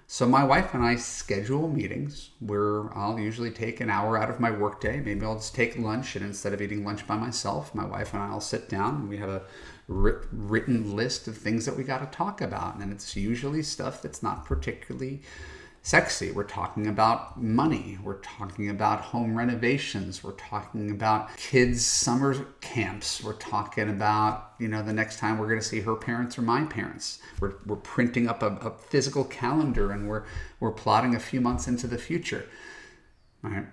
so 0.06 0.26
my 0.26 0.44
wife 0.44 0.74
and 0.74 0.84
I 0.84 0.96
schedule 0.96 1.68
meetings 1.68 2.30
where 2.40 2.96
I'll 2.96 3.18
usually 3.18 3.50
take 3.50 3.80
an 3.80 3.90
hour 3.90 4.18
out 4.18 4.30
of 4.30 4.38
my 4.38 4.50
workday. 4.50 5.00
Maybe 5.00 5.24
I'll 5.24 5.36
just 5.36 5.54
take 5.54 5.78
lunch, 5.78 6.14
and 6.14 6.24
instead 6.24 6.52
of 6.52 6.60
eating 6.60 6.84
lunch 6.84 7.06
by 7.06 7.16
myself, 7.16 7.74
my 7.74 7.84
wife 7.84 8.12
and 8.12 8.22
I'll 8.22 8.40
sit 8.40 8.68
down 8.68 8.96
and 8.96 9.08
we 9.08 9.16
have 9.16 9.30
a 9.30 9.42
written 9.88 10.94
list 10.94 11.26
of 11.28 11.36
things 11.36 11.66
that 11.66 11.76
we 11.76 11.84
got 11.84 11.98
to 11.98 12.16
talk 12.16 12.40
about. 12.40 12.76
And 12.76 12.92
it's 12.92 13.16
usually 13.16 13.62
stuff 13.62 14.02
that's 14.02 14.22
not 14.22 14.44
particularly 14.44 15.22
sexy. 15.84 16.30
We're 16.30 16.44
talking 16.44 16.86
about 16.86 17.40
money. 17.40 17.98
We're 18.02 18.20
talking 18.20 18.70
about 18.70 19.02
home 19.02 19.36
renovations. 19.36 20.24
We're 20.24 20.32
talking 20.32 20.90
about 20.90 21.36
kids' 21.36 21.84
summer 21.84 22.46
camps. 22.62 23.22
We're 23.22 23.34
talking 23.34 23.90
about, 23.90 24.54
you 24.58 24.66
know, 24.66 24.82
the 24.82 24.94
next 24.94 25.18
time 25.18 25.36
we're 25.36 25.46
going 25.46 25.60
to 25.60 25.64
see 25.64 25.80
her 25.80 25.94
parents 25.94 26.38
or 26.38 26.42
my 26.42 26.64
parents. 26.64 27.18
We're, 27.38 27.56
we're 27.66 27.76
printing 27.76 28.28
up 28.28 28.42
a, 28.42 28.56
a 28.56 28.70
physical 28.70 29.24
calendar 29.24 29.92
and 29.92 30.08
we're, 30.08 30.24
we're 30.58 30.72
plotting 30.72 31.14
a 31.14 31.20
few 31.20 31.42
months 31.42 31.68
into 31.68 31.86
the 31.86 31.98
future. 31.98 32.46
All 33.44 33.50
right. 33.50 33.66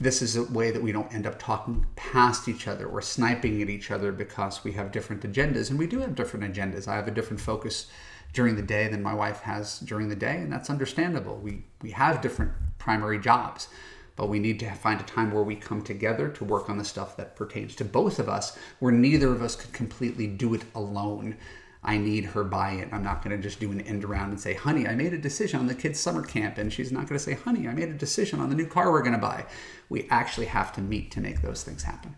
This 0.00 0.22
is 0.22 0.34
a 0.34 0.42
way 0.42 0.72
that 0.72 0.82
we 0.82 0.90
don't 0.90 1.14
end 1.14 1.28
up 1.28 1.38
talking 1.38 1.86
past 1.94 2.48
each 2.48 2.66
other 2.66 2.86
or 2.86 3.00
sniping 3.00 3.62
at 3.62 3.70
each 3.70 3.92
other 3.92 4.10
because 4.10 4.64
we 4.64 4.72
have 4.72 4.90
different 4.90 5.22
agendas. 5.22 5.70
And 5.70 5.78
we 5.78 5.86
do 5.86 6.00
have 6.00 6.16
different 6.16 6.52
agendas. 6.52 6.88
I 6.88 6.96
have 6.96 7.06
a 7.06 7.12
different 7.12 7.40
focus 7.40 7.86
during 8.32 8.56
the 8.56 8.62
day 8.62 8.88
than 8.88 9.02
my 9.02 9.14
wife 9.14 9.40
has 9.40 9.80
during 9.80 10.08
the 10.08 10.16
day, 10.16 10.36
and 10.36 10.52
that's 10.52 10.70
understandable. 10.70 11.38
We 11.38 11.64
we 11.82 11.90
have 11.92 12.20
different 12.20 12.52
primary 12.78 13.18
jobs, 13.18 13.68
but 14.16 14.28
we 14.28 14.38
need 14.38 14.60
to 14.60 14.70
find 14.72 15.00
a 15.00 15.04
time 15.04 15.32
where 15.32 15.42
we 15.42 15.56
come 15.56 15.82
together 15.82 16.28
to 16.28 16.44
work 16.44 16.68
on 16.68 16.78
the 16.78 16.84
stuff 16.84 17.16
that 17.16 17.36
pertains 17.36 17.74
to 17.76 17.84
both 17.84 18.18
of 18.18 18.28
us, 18.28 18.56
where 18.78 18.92
neither 18.92 19.32
of 19.32 19.42
us 19.42 19.56
could 19.56 19.72
completely 19.72 20.26
do 20.26 20.54
it 20.54 20.62
alone. 20.74 21.36
I 21.82 21.96
need 21.96 22.26
her 22.26 22.44
buy-in. 22.44 22.92
I'm 22.92 23.02
not 23.02 23.24
going 23.24 23.34
to 23.34 23.42
just 23.42 23.58
do 23.58 23.72
an 23.72 23.80
end 23.80 24.04
around 24.04 24.30
and 24.30 24.40
say, 24.40 24.54
"Honey, 24.54 24.86
I 24.86 24.94
made 24.94 25.14
a 25.14 25.18
decision 25.18 25.60
on 25.60 25.66
the 25.66 25.74
kids' 25.74 25.98
summer 25.98 26.22
camp," 26.22 26.58
and 26.58 26.72
she's 26.72 26.92
not 26.92 27.08
going 27.08 27.18
to 27.18 27.24
say, 27.24 27.34
"Honey, 27.34 27.66
I 27.66 27.72
made 27.72 27.88
a 27.88 27.94
decision 27.94 28.38
on 28.40 28.50
the 28.50 28.54
new 28.54 28.66
car 28.66 28.92
we're 28.92 29.02
going 29.02 29.12
to 29.12 29.18
buy." 29.18 29.46
We 29.88 30.06
actually 30.10 30.46
have 30.46 30.72
to 30.74 30.82
meet 30.82 31.10
to 31.12 31.20
make 31.20 31.40
those 31.42 31.64
things 31.64 31.84
happen. 31.84 32.16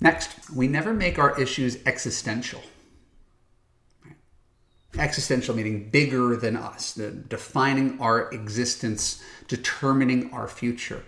Next, 0.00 0.50
we 0.50 0.66
never 0.66 0.92
make 0.92 1.18
our 1.18 1.40
issues 1.40 1.78
existential 1.86 2.62
existential 4.98 5.54
meaning 5.54 5.90
bigger 5.90 6.36
than 6.36 6.56
us, 6.56 6.92
the, 6.92 7.10
defining 7.10 8.00
our 8.00 8.30
existence, 8.32 9.22
determining 9.48 10.32
our 10.32 10.48
future. 10.48 11.02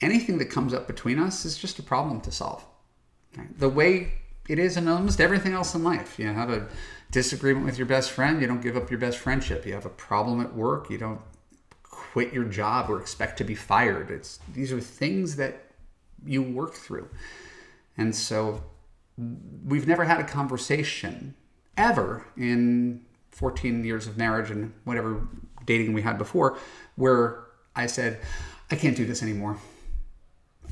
Anything 0.00 0.38
that 0.38 0.46
comes 0.46 0.74
up 0.74 0.86
between 0.86 1.18
us 1.18 1.44
is 1.44 1.56
just 1.56 1.78
a 1.78 1.82
problem 1.82 2.20
to 2.22 2.32
solve. 2.32 2.64
The 3.58 3.68
way 3.68 4.12
it 4.48 4.58
is 4.58 4.76
in 4.76 4.88
almost 4.88 5.20
everything 5.20 5.52
else 5.52 5.74
in 5.74 5.84
life. 5.84 6.18
You 6.18 6.26
have 6.26 6.50
a 6.50 6.66
disagreement 7.10 7.66
with 7.66 7.78
your 7.78 7.86
best 7.86 8.10
friend, 8.10 8.40
you 8.40 8.46
don't 8.46 8.60
give 8.60 8.76
up 8.76 8.90
your 8.90 8.98
best 8.98 9.18
friendship. 9.18 9.64
You 9.64 9.74
have 9.74 9.86
a 9.86 9.90
problem 9.90 10.40
at 10.40 10.54
work, 10.54 10.90
you 10.90 10.98
don't 10.98 11.20
quit 11.82 12.32
your 12.32 12.44
job 12.44 12.90
or 12.90 13.00
expect 13.00 13.38
to 13.38 13.44
be 13.44 13.54
fired. 13.54 14.10
It's 14.10 14.40
these 14.52 14.72
are 14.72 14.80
things 14.80 15.36
that 15.36 15.66
you 16.24 16.42
work 16.42 16.74
through. 16.74 17.08
And 17.96 18.14
so 18.14 18.62
we've 19.64 19.86
never 19.86 20.04
had 20.04 20.20
a 20.20 20.24
conversation 20.24 21.34
ever 21.76 22.26
in 22.36 23.04
14 23.30 23.84
years 23.84 24.06
of 24.06 24.16
marriage 24.16 24.50
and 24.50 24.72
whatever 24.84 25.26
dating 25.64 25.92
we 25.92 26.02
had 26.02 26.18
before 26.18 26.58
where 26.96 27.44
I 27.74 27.86
said, 27.86 28.20
I 28.70 28.76
can't 28.76 28.96
do 28.96 29.06
this 29.06 29.22
anymore. 29.22 29.58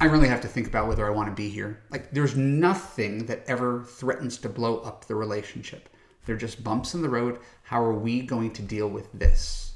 I 0.00 0.06
really 0.06 0.28
have 0.28 0.40
to 0.42 0.48
think 0.48 0.66
about 0.66 0.88
whether 0.88 1.06
I 1.06 1.10
want 1.10 1.28
to 1.28 1.34
be 1.34 1.50
here. 1.50 1.82
Like, 1.90 2.10
there's 2.10 2.36
nothing 2.36 3.26
that 3.26 3.44
ever 3.46 3.84
threatens 3.84 4.38
to 4.38 4.48
blow 4.48 4.78
up 4.78 5.04
the 5.04 5.14
relationship. 5.14 5.90
They're 6.24 6.36
just 6.36 6.64
bumps 6.64 6.94
in 6.94 7.02
the 7.02 7.08
road. 7.08 7.38
How 7.64 7.82
are 7.82 7.92
we 7.92 8.22
going 8.22 8.52
to 8.52 8.62
deal 8.62 8.88
with 8.88 9.12
this? 9.12 9.74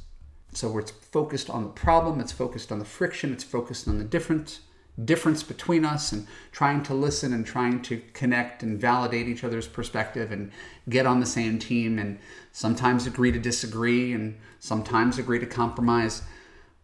So 0.52 0.78
it's 0.78 0.90
focused 0.90 1.50
on 1.50 1.64
the 1.64 1.70
problem, 1.70 2.20
it's 2.20 2.32
focused 2.32 2.70
on 2.70 2.78
the 2.78 2.84
friction, 2.84 3.32
it's 3.32 3.44
focused 3.44 3.88
on 3.88 3.98
the 3.98 4.04
different 4.04 4.60
difference 5.02 5.42
between 5.42 5.84
us 5.84 6.12
and 6.12 6.26
trying 6.52 6.82
to 6.84 6.94
listen 6.94 7.32
and 7.32 7.44
trying 7.44 7.82
to 7.82 8.00
connect 8.12 8.62
and 8.62 8.80
validate 8.80 9.26
each 9.26 9.42
other's 9.42 9.66
perspective 9.66 10.30
and 10.30 10.52
get 10.88 11.06
on 11.06 11.20
the 11.20 11.26
same 11.26 11.58
team 11.58 11.98
and 11.98 12.18
sometimes 12.52 13.06
agree 13.06 13.32
to 13.32 13.38
disagree 13.38 14.12
and 14.12 14.38
sometimes 14.60 15.18
agree 15.18 15.38
to 15.38 15.46
compromise. 15.46 16.22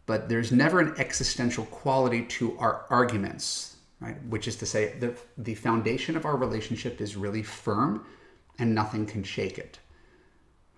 But 0.07 0.29
there's 0.29 0.51
never 0.51 0.81
an 0.81 0.95
existential 0.99 1.67
quality 1.67 2.25
to 2.25 2.59
our 2.59 2.85
arguments 2.91 3.71
right? 4.01 4.17
Which 4.27 4.49
is 4.49 4.57
to 4.57 4.67
say 4.67 4.95
the, 4.99 5.15
the 5.39 5.55
foundation 5.55 6.17
of 6.17 6.25
our 6.25 6.37
relationship 6.37 7.01
is 7.01 7.17
really 7.17 7.43
firm 7.43 8.07
and 8.59 8.75
nothing 8.75 9.07
can 9.07 9.23
shake 9.23 9.59
it. 9.59 9.79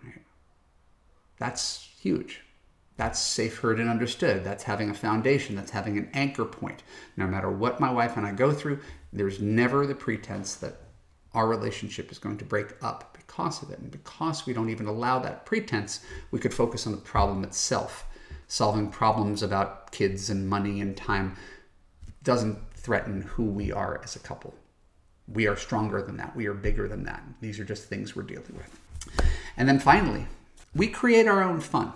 Right? 0.04 0.22
that's 1.38 1.88
huge 2.00 2.42
that's 3.02 3.18
safe, 3.18 3.58
heard, 3.58 3.80
and 3.80 3.90
understood. 3.90 4.44
That's 4.44 4.62
having 4.62 4.88
a 4.88 4.94
foundation. 4.94 5.56
That's 5.56 5.72
having 5.72 5.98
an 5.98 6.08
anchor 6.14 6.44
point. 6.44 6.84
No 7.16 7.26
matter 7.26 7.50
what 7.50 7.80
my 7.80 7.90
wife 7.90 8.16
and 8.16 8.24
I 8.24 8.30
go 8.30 8.52
through, 8.52 8.78
there's 9.12 9.40
never 9.40 9.88
the 9.88 9.94
pretense 9.96 10.54
that 10.56 10.76
our 11.34 11.48
relationship 11.48 12.12
is 12.12 12.20
going 12.20 12.38
to 12.38 12.44
break 12.44 12.80
up 12.80 13.18
because 13.18 13.60
of 13.60 13.70
it. 13.70 13.80
And 13.80 13.90
because 13.90 14.46
we 14.46 14.52
don't 14.52 14.70
even 14.70 14.86
allow 14.86 15.18
that 15.18 15.44
pretense, 15.44 16.04
we 16.30 16.38
could 16.38 16.54
focus 16.54 16.86
on 16.86 16.92
the 16.92 16.98
problem 16.98 17.42
itself. 17.42 18.06
Solving 18.46 18.88
problems 18.88 19.42
about 19.42 19.90
kids 19.90 20.30
and 20.30 20.48
money 20.48 20.80
and 20.80 20.96
time 20.96 21.34
doesn't 22.22 22.56
threaten 22.74 23.22
who 23.22 23.46
we 23.46 23.72
are 23.72 24.00
as 24.04 24.14
a 24.14 24.20
couple. 24.20 24.54
We 25.26 25.48
are 25.48 25.56
stronger 25.56 26.02
than 26.02 26.18
that. 26.18 26.36
We 26.36 26.46
are 26.46 26.54
bigger 26.54 26.86
than 26.86 27.02
that. 27.06 27.24
These 27.40 27.58
are 27.58 27.64
just 27.64 27.88
things 27.88 28.14
we're 28.14 28.22
dealing 28.22 28.56
with. 28.56 29.24
And 29.56 29.68
then 29.68 29.80
finally, 29.80 30.28
we 30.72 30.86
create 30.86 31.26
our 31.26 31.42
own 31.42 31.58
fun. 31.58 31.94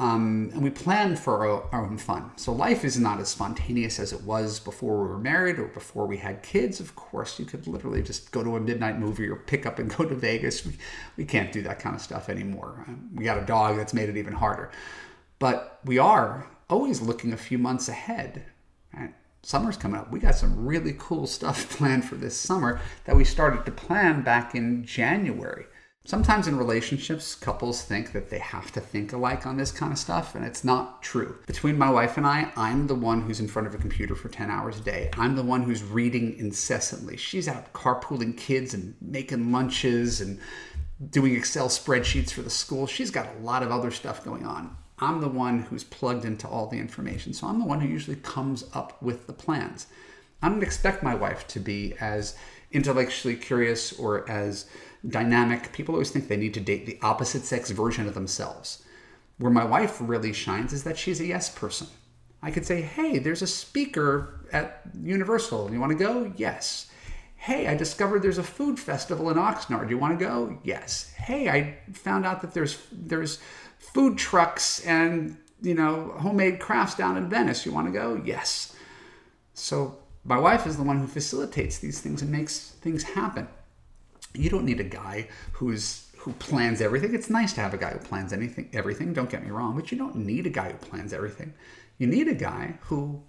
Um, 0.00 0.48
and 0.54 0.62
we 0.62 0.70
plan 0.70 1.14
for 1.14 1.46
our, 1.46 1.68
our, 1.72 1.84
own 1.84 1.98
fun. 1.98 2.32
So 2.36 2.52
life 2.52 2.86
is 2.86 2.98
not 2.98 3.20
as 3.20 3.28
spontaneous 3.28 3.98
as 3.98 4.14
it 4.14 4.22
was 4.22 4.58
before 4.58 5.02
we 5.02 5.08
were 5.08 5.18
married 5.18 5.58
or 5.58 5.66
before 5.66 6.06
we 6.06 6.16
had 6.16 6.42
kids. 6.42 6.80
Of 6.80 6.96
course, 6.96 7.38
you 7.38 7.44
could 7.44 7.66
literally 7.66 8.02
just 8.02 8.32
go 8.32 8.42
to 8.42 8.56
a 8.56 8.60
midnight 8.60 8.98
movie 8.98 9.28
or 9.28 9.36
pick 9.36 9.66
up 9.66 9.78
and 9.78 9.94
go 9.96 10.06
to 10.06 10.14
Vegas. 10.14 10.64
We, 10.64 10.72
we 11.18 11.26
can't 11.26 11.52
do 11.52 11.60
that 11.62 11.80
kind 11.80 11.94
of 11.94 12.00
stuff 12.00 12.30
anymore. 12.30 12.82
Um, 12.88 13.10
we 13.14 13.24
got 13.24 13.36
a 13.36 13.44
dog 13.44 13.76
that's 13.76 13.92
made 13.92 14.08
it 14.08 14.16
even 14.16 14.32
harder. 14.32 14.70
But 15.38 15.80
we 15.84 15.98
are 15.98 16.50
always 16.70 17.02
looking 17.02 17.34
a 17.34 17.36
few 17.36 17.58
months 17.58 17.90
ahead. 17.90 18.46
Right? 18.94 19.12
Summer's 19.42 19.76
coming 19.76 20.00
up. 20.00 20.10
We 20.10 20.18
got 20.18 20.34
some 20.34 20.64
really 20.64 20.94
cool 20.98 21.26
stuff 21.26 21.68
planned 21.76 22.06
for 22.06 22.14
this 22.14 22.38
summer 22.38 22.80
that 23.04 23.16
we 23.16 23.24
started 23.24 23.66
to 23.66 23.70
plan 23.70 24.22
back 24.22 24.54
in 24.54 24.82
January. 24.82 25.66
Sometimes 26.10 26.48
in 26.48 26.58
relationships, 26.58 27.36
couples 27.36 27.82
think 27.82 28.10
that 28.10 28.30
they 28.30 28.40
have 28.40 28.72
to 28.72 28.80
think 28.80 29.12
alike 29.12 29.46
on 29.46 29.56
this 29.56 29.70
kind 29.70 29.92
of 29.92 29.98
stuff, 29.98 30.34
and 30.34 30.44
it's 30.44 30.64
not 30.64 31.04
true. 31.04 31.38
Between 31.46 31.78
my 31.78 31.88
wife 31.88 32.16
and 32.16 32.26
I, 32.26 32.50
I'm 32.56 32.88
the 32.88 32.96
one 32.96 33.20
who's 33.20 33.38
in 33.38 33.46
front 33.46 33.68
of 33.68 33.76
a 33.76 33.78
computer 33.78 34.16
for 34.16 34.28
10 34.28 34.50
hours 34.50 34.80
a 34.80 34.82
day. 34.82 35.10
I'm 35.16 35.36
the 35.36 35.44
one 35.44 35.62
who's 35.62 35.84
reading 35.84 36.36
incessantly. 36.36 37.16
She's 37.16 37.46
out 37.46 37.72
carpooling 37.74 38.36
kids 38.36 38.74
and 38.74 38.96
making 39.00 39.52
lunches 39.52 40.20
and 40.20 40.40
doing 41.10 41.36
Excel 41.36 41.68
spreadsheets 41.68 42.32
for 42.32 42.42
the 42.42 42.50
school. 42.50 42.88
She's 42.88 43.12
got 43.12 43.28
a 43.36 43.44
lot 43.44 43.62
of 43.62 43.70
other 43.70 43.92
stuff 43.92 44.24
going 44.24 44.44
on. 44.44 44.76
I'm 44.98 45.20
the 45.20 45.28
one 45.28 45.60
who's 45.60 45.84
plugged 45.84 46.24
into 46.24 46.48
all 46.48 46.66
the 46.66 46.80
information. 46.80 47.32
So 47.32 47.46
I'm 47.46 47.60
the 47.60 47.66
one 47.66 47.78
who 47.78 47.86
usually 47.86 48.16
comes 48.16 48.64
up 48.74 49.00
with 49.00 49.28
the 49.28 49.32
plans. 49.32 49.86
I 50.42 50.48
don't 50.48 50.64
expect 50.64 51.04
my 51.04 51.14
wife 51.14 51.46
to 51.46 51.60
be 51.60 51.94
as 52.00 52.34
intellectually 52.72 53.36
curious 53.36 53.92
or 53.92 54.28
as 54.28 54.66
dynamic. 55.06 55.72
People 55.72 55.94
always 55.94 56.10
think 56.10 56.28
they 56.28 56.36
need 56.36 56.54
to 56.54 56.60
date 56.60 56.86
the 56.86 56.98
opposite 57.02 57.44
sex 57.44 57.70
version 57.70 58.06
of 58.06 58.14
themselves. 58.14 58.84
Where 59.38 59.50
my 59.50 59.64
wife 59.64 59.98
really 60.00 60.32
shines 60.32 60.72
is 60.72 60.84
that 60.84 60.98
she's 60.98 61.20
a 61.20 61.26
yes 61.26 61.48
person. 61.48 61.86
I 62.42 62.50
could 62.50 62.66
say, 62.66 62.82
hey, 62.82 63.18
there's 63.18 63.42
a 63.42 63.46
speaker 63.46 64.46
at 64.52 64.82
Universal. 65.02 65.72
You 65.72 65.80
want 65.80 65.92
to 65.96 66.04
go? 66.04 66.32
Yes. 66.36 66.90
Hey, 67.36 67.66
I 67.66 67.74
discovered 67.74 68.22
there's 68.22 68.38
a 68.38 68.42
food 68.42 68.78
festival 68.78 69.30
in 69.30 69.36
Oxnard. 69.36 69.88
You 69.88 69.98
want 69.98 70.18
to 70.18 70.24
go? 70.24 70.58
Yes. 70.62 71.10
Hey, 71.12 71.48
I 71.48 71.78
found 71.92 72.26
out 72.26 72.42
that 72.42 72.52
there's 72.52 72.78
there's 72.92 73.38
food 73.78 74.18
trucks 74.18 74.84
and 74.84 75.38
you 75.62 75.74
know 75.74 76.14
homemade 76.18 76.60
crafts 76.60 76.94
down 76.94 77.16
in 77.16 77.30
Venice. 77.30 77.64
You 77.64 77.72
want 77.72 77.86
to 77.86 77.92
go? 77.92 78.20
Yes. 78.24 78.76
So 79.54 79.98
my 80.24 80.38
wife 80.38 80.66
is 80.66 80.76
the 80.76 80.82
one 80.82 80.98
who 80.98 81.06
facilitates 81.06 81.78
these 81.78 82.00
things 82.00 82.20
and 82.20 82.30
makes 82.30 82.70
things 82.82 83.02
happen. 83.02 83.48
You 84.34 84.50
don't 84.50 84.64
need 84.64 84.80
a 84.80 84.84
guy 84.84 85.28
who's 85.52 86.06
who 86.20 86.32
plans 86.34 86.82
everything. 86.82 87.14
It's 87.14 87.30
nice 87.30 87.54
to 87.54 87.62
have 87.62 87.72
a 87.72 87.78
guy 87.78 87.90
who 87.90 87.98
plans 87.98 88.32
anything, 88.32 88.68
everything. 88.74 89.14
Don't 89.14 89.30
get 89.30 89.42
me 89.42 89.50
wrong, 89.50 89.74
but 89.74 89.90
you 89.90 89.96
don't 89.96 90.16
need 90.16 90.46
a 90.46 90.50
guy 90.50 90.70
who 90.70 90.76
plans 90.76 91.14
everything. 91.14 91.54
You 91.96 92.06
need 92.06 92.28
a 92.28 92.34
guy 92.34 92.74
who 92.82 93.22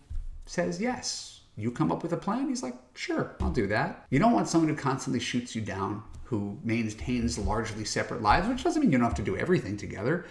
says 0.46 0.82
yes. 0.82 1.42
You 1.56 1.72
come 1.72 1.92
up 1.92 2.04
with 2.04 2.12
a 2.12 2.18
plan. 2.18 2.50
He's 2.50 2.64
like, 2.64 2.76
sure, 2.94 3.36
I'll 3.40 3.52
do 3.52 3.68
that. 3.68 4.06
You 4.10 4.20
don't 4.20 4.34
want 4.34 4.50
someone 4.50 4.70
who 4.70 4.76
constantly 4.76 5.22
shoots 5.22 5.56
you 5.56 5.62
down, 5.62 6.04
who 6.26 6.58
maintains 6.64 7.38
largely 7.38 7.86
separate 7.86 8.22
lives, 8.22 8.48
which 8.48 8.64
doesn't 8.64 8.82
mean 8.82 8.92
you 8.92 8.98
don't 8.98 9.08
have 9.08 9.16
to 9.16 9.22
do 9.22 9.38
everything 9.38 9.78
together. 9.78 10.26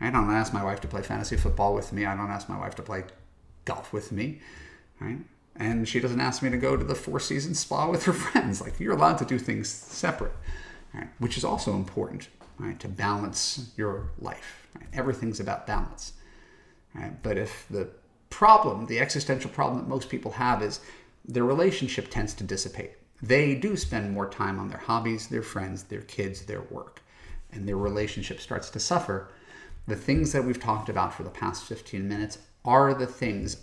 I 0.00 0.10
don't 0.10 0.30
ask 0.30 0.52
my 0.52 0.64
wife 0.64 0.80
to 0.80 0.88
play 0.88 1.02
fantasy 1.02 1.36
football 1.36 1.74
with 1.74 1.92
me. 1.92 2.06
I 2.06 2.16
don't 2.16 2.30
ask 2.30 2.48
my 2.48 2.58
wife 2.58 2.74
to 2.76 2.82
play 2.82 3.04
golf 3.64 3.92
with 3.92 4.10
me. 4.10 4.40
Right? 5.00 5.18
And 5.56 5.88
she 5.88 6.00
doesn't 6.00 6.20
ask 6.20 6.42
me 6.42 6.50
to 6.50 6.56
go 6.56 6.76
to 6.76 6.84
the 6.84 6.94
Four 6.94 7.20
Seasons 7.20 7.60
spa 7.60 7.88
with 7.88 8.04
her 8.04 8.12
friends. 8.24 8.60
Like 8.60 8.80
you're 8.80 8.94
allowed 8.94 9.18
to 9.18 9.24
do 9.24 9.38
things 9.38 9.68
separate, 9.68 10.32
right? 10.92 11.08
which 11.18 11.36
is 11.36 11.44
also 11.44 11.74
important, 11.74 12.28
right? 12.58 12.78
To 12.80 12.88
balance 12.88 13.72
your 13.76 14.10
life. 14.18 14.68
Right? 14.76 14.88
Everything's 14.92 15.40
about 15.40 15.66
balance, 15.66 16.14
right? 16.94 17.22
But 17.22 17.38
if 17.38 17.66
the 17.70 17.88
problem, 18.30 18.86
the 18.86 18.98
existential 18.98 19.50
problem 19.50 19.78
that 19.78 19.88
most 19.88 20.08
people 20.08 20.32
have 20.32 20.60
is 20.62 20.80
their 21.24 21.44
relationship 21.44 22.10
tends 22.10 22.34
to 22.34 22.44
dissipate. 22.44 22.92
They 23.22 23.54
do 23.54 23.76
spend 23.76 24.12
more 24.12 24.28
time 24.28 24.58
on 24.58 24.68
their 24.68 24.78
hobbies, 24.78 25.28
their 25.28 25.42
friends, 25.42 25.84
their 25.84 26.02
kids, 26.02 26.42
their 26.42 26.62
work, 26.62 27.00
and 27.52 27.66
their 27.66 27.76
relationship 27.76 28.40
starts 28.40 28.70
to 28.70 28.80
suffer. 28.80 29.28
The 29.86 29.96
things 29.96 30.32
that 30.32 30.44
we've 30.44 30.60
talked 30.60 30.88
about 30.88 31.14
for 31.14 31.22
the 31.22 31.30
past 31.30 31.64
15 31.64 32.06
minutes 32.06 32.38
are 32.64 32.92
the 32.92 33.06
things, 33.06 33.58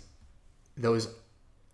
those 0.76 1.14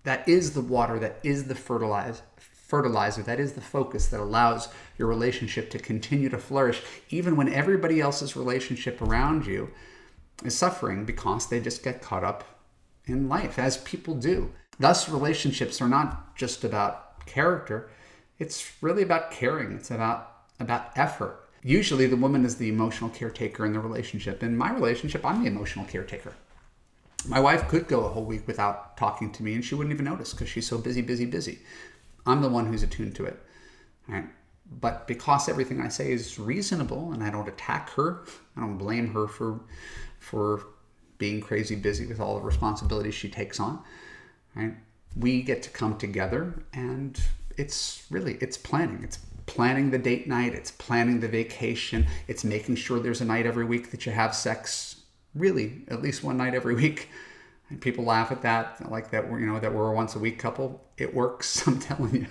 that 0.09 0.27
is 0.27 0.53
the 0.53 0.63
water, 0.63 0.99
that 0.99 1.19
is 1.23 1.45
the 1.45 1.55
fertilizer, 1.55 2.23
fertilizer, 2.39 3.23
that 3.23 3.39
is 3.39 3.53
the 3.53 3.61
focus 3.61 4.07
that 4.07 4.19
allows 4.21 4.69
your 4.97 5.07
relationship 5.07 5.69
to 5.69 5.79
continue 5.79 6.31
to 6.31 6.39
flourish, 6.39 6.81
even 7.11 7.37
when 7.37 7.53
everybody 7.53 8.01
else's 8.01 8.35
relationship 8.35 9.03
around 9.03 9.45
you 9.45 9.71
is 10.43 10.57
suffering 10.57 11.05
because 11.05 11.51
they 11.51 11.61
just 11.61 11.85
get 11.85 12.01
caught 12.01 12.25
up 12.25 12.43
in 13.05 13.29
life, 13.29 13.59
as 13.59 13.77
people 13.77 14.15
do. 14.15 14.51
Thus, 14.81 15.11
relationships 15.11 15.79
are 15.83 15.89
not 15.91 16.35
just 16.35 16.65
about 16.65 17.27
character, 17.27 17.91
it's 18.39 18.73
really 18.81 19.03
about 19.03 19.31
caring, 19.31 19.73
it's 19.73 19.91
about, 19.91 20.37
about 20.59 20.97
effort. 20.97 21.39
Usually, 21.63 22.07
the 22.07 22.17
woman 22.17 22.47
is 22.47 22.57
the 22.57 22.71
emotional 22.71 23.11
caretaker 23.11 23.67
in 23.67 23.75
the 23.75 23.81
relationship. 23.81 24.43
In 24.43 24.57
my 24.57 24.73
relationship, 24.73 25.27
I'm 25.27 25.43
the 25.43 25.51
emotional 25.51 25.85
caretaker 25.85 26.33
my 27.27 27.41
wife 27.41 27.69
could 27.69 27.89
go 27.89 28.05
a 28.05 28.09
whole 28.09 28.25
week 28.25 28.47
without 28.47 28.97
talking 28.97 29.33
to 29.33 29.43
me 29.43 29.55
and 29.55 29.65
she 29.65 29.75
wouldn't 29.75 29.93
even 29.93 30.05
notice 30.05 30.33
because 30.33 30.49
she's 30.49 30.69
so 30.69 30.79
busy, 30.79 31.03
busy, 31.03 31.27
busy. 31.27 31.59
I'm 32.27 32.43
the 32.43 32.49
one 32.49 32.67
who's 32.67 32.83
attuned 32.83 33.15
to 33.17 33.25
it. 33.25 33.39
Right? 34.07 34.27
But 34.71 35.07
because 35.07 35.49
everything 35.49 35.81
I 35.81 35.89
say 35.89 36.13
is 36.13 36.39
reasonable 36.39 37.13
and 37.13 37.25
I 37.25 37.31
don't 37.31 37.49
attack 37.49 37.91
her, 37.91 38.25
I 38.57 38.61
don't 38.61 38.79
blame 38.79 39.13
her 39.15 39.27
for 39.27 39.61
for 40.19 40.67
being 41.17 41.41
crazy 41.41 41.75
busy 41.75 42.07
with 42.07 42.21
all 42.21 42.37
the 42.37 42.43
responsibilities 42.43 43.15
she 43.15 43.29
takes 43.29 43.59
on. 43.59 43.83
Right? 44.55 44.75
We 45.17 45.43
get 45.43 45.63
to 45.65 45.71
come 45.71 45.97
together 45.97 46.63
and 46.73 47.21
it's 47.57 48.07
really 48.11 48.35
it's 48.41 48.57
planning. 48.57 49.03
It's 49.03 49.19
planning 49.47 49.91
the 49.91 49.99
date 49.99 50.29
night, 50.29 50.55
it's 50.55 50.71
planning 50.71 51.21
the 51.21 51.29
vacation, 51.29 52.07
it's 52.29 52.45
making 52.45 52.77
sure 52.77 53.01
there's 53.01 53.23
a 53.23 53.25
night 53.25 53.47
every 53.47 53.65
week 53.65 53.91
that 53.91 54.05
you 54.05 54.13
have 54.13 54.35
sex 54.35 54.98
really 55.39 55.83
at 55.89 56.03
least 56.03 56.23
one 56.23 56.37
night 56.37 56.55
every 56.55 56.75
week. 56.83 57.09
And 57.71 57.81
people 57.81 58.05
laugh 58.05 58.33
at 58.33 58.43
that, 58.43 58.91
like 58.91 59.11
that 59.11 59.31
we're 59.31 59.41
you 59.41 59.47
know 59.47 59.61
that 59.61 59.73
we're 59.73 59.91
a 59.91 59.95
once 59.95 60.15
a 60.15 60.19
week 60.19 60.39
couple. 60.39 60.85
It 60.97 61.15
works, 61.15 61.67
I'm 61.67 61.79
telling 61.79 62.15
you. 62.15 62.27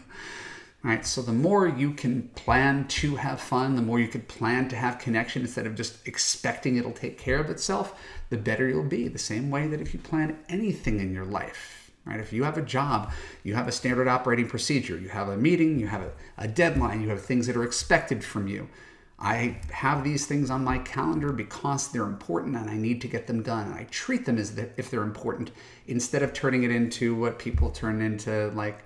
All 0.84 0.92
right, 0.92 1.06
so 1.06 1.22
the 1.22 1.34
more 1.34 1.68
you 1.68 1.92
can 1.92 2.30
plan 2.30 2.88
to 2.90 3.16
have 3.16 3.42
fun, 3.42 3.76
the 3.76 3.82
more 3.82 4.00
you 4.00 4.08
can 4.08 4.22
plan 4.22 4.70
to 4.70 4.76
have 4.76 5.00
connection 5.00 5.42
instead 5.42 5.66
of 5.66 5.76
just 5.76 6.08
expecting 6.08 6.78
it'll 6.78 6.92
take 6.92 7.18
care 7.18 7.40
of 7.40 7.50
itself, 7.50 8.00
the 8.30 8.38
better 8.38 8.70
you'll 8.70 8.84
be. 8.84 9.08
The 9.08 9.18
same 9.18 9.50
way 9.50 9.68
that 9.68 9.82
if 9.82 9.94
you 9.94 10.00
plan 10.00 10.38
anything 10.48 11.00
in 11.00 11.14
your 11.14 11.26
life, 11.26 11.92
right? 12.06 12.20
If 12.20 12.32
you 12.32 12.44
have 12.44 12.58
a 12.58 12.62
job, 12.62 13.12
you 13.44 13.56
have 13.56 13.68
a 13.68 13.72
standard 13.72 14.08
operating 14.08 14.48
procedure, 14.48 14.98
you 14.98 15.10
have 15.10 15.28
a 15.28 15.36
meeting, 15.36 15.80
you 15.80 15.88
have 15.88 16.02
a, 16.02 16.12
a 16.38 16.48
deadline, 16.48 17.02
you 17.02 17.10
have 17.10 17.22
things 17.22 17.48
that 17.48 17.58
are 17.58 17.64
expected 17.64 18.24
from 18.24 18.48
you. 18.48 18.70
I 19.20 19.58
have 19.72 20.04
these 20.04 20.28
things 20.28 20.52
on 20.52 20.64
my 20.64 20.78
calendar 20.78 21.32
because 21.32 21.92
they're 21.92 22.04
important 22.04 22.56
and 22.56 22.70
I 22.70 22.78
need 22.78 23.02
to 23.02 23.08
get 23.08 23.26
them 23.26 23.42
done. 23.42 23.68
And 23.68 23.76
I 23.76 23.86
treat 23.86 24.26
them 24.26 24.38
as 24.38 24.56
if 24.78 24.92
they're 24.92 25.02
important 25.02 25.52
instead 25.88 26.22
of 26.22 26.34
turning 26.34 26.64
it 26.64 26.72
into 26.72 27.16
what 27.16 27.40
people 27.40 27.72
turn 27.72 28.02
into 28.02 28.50
like 28.50 28.84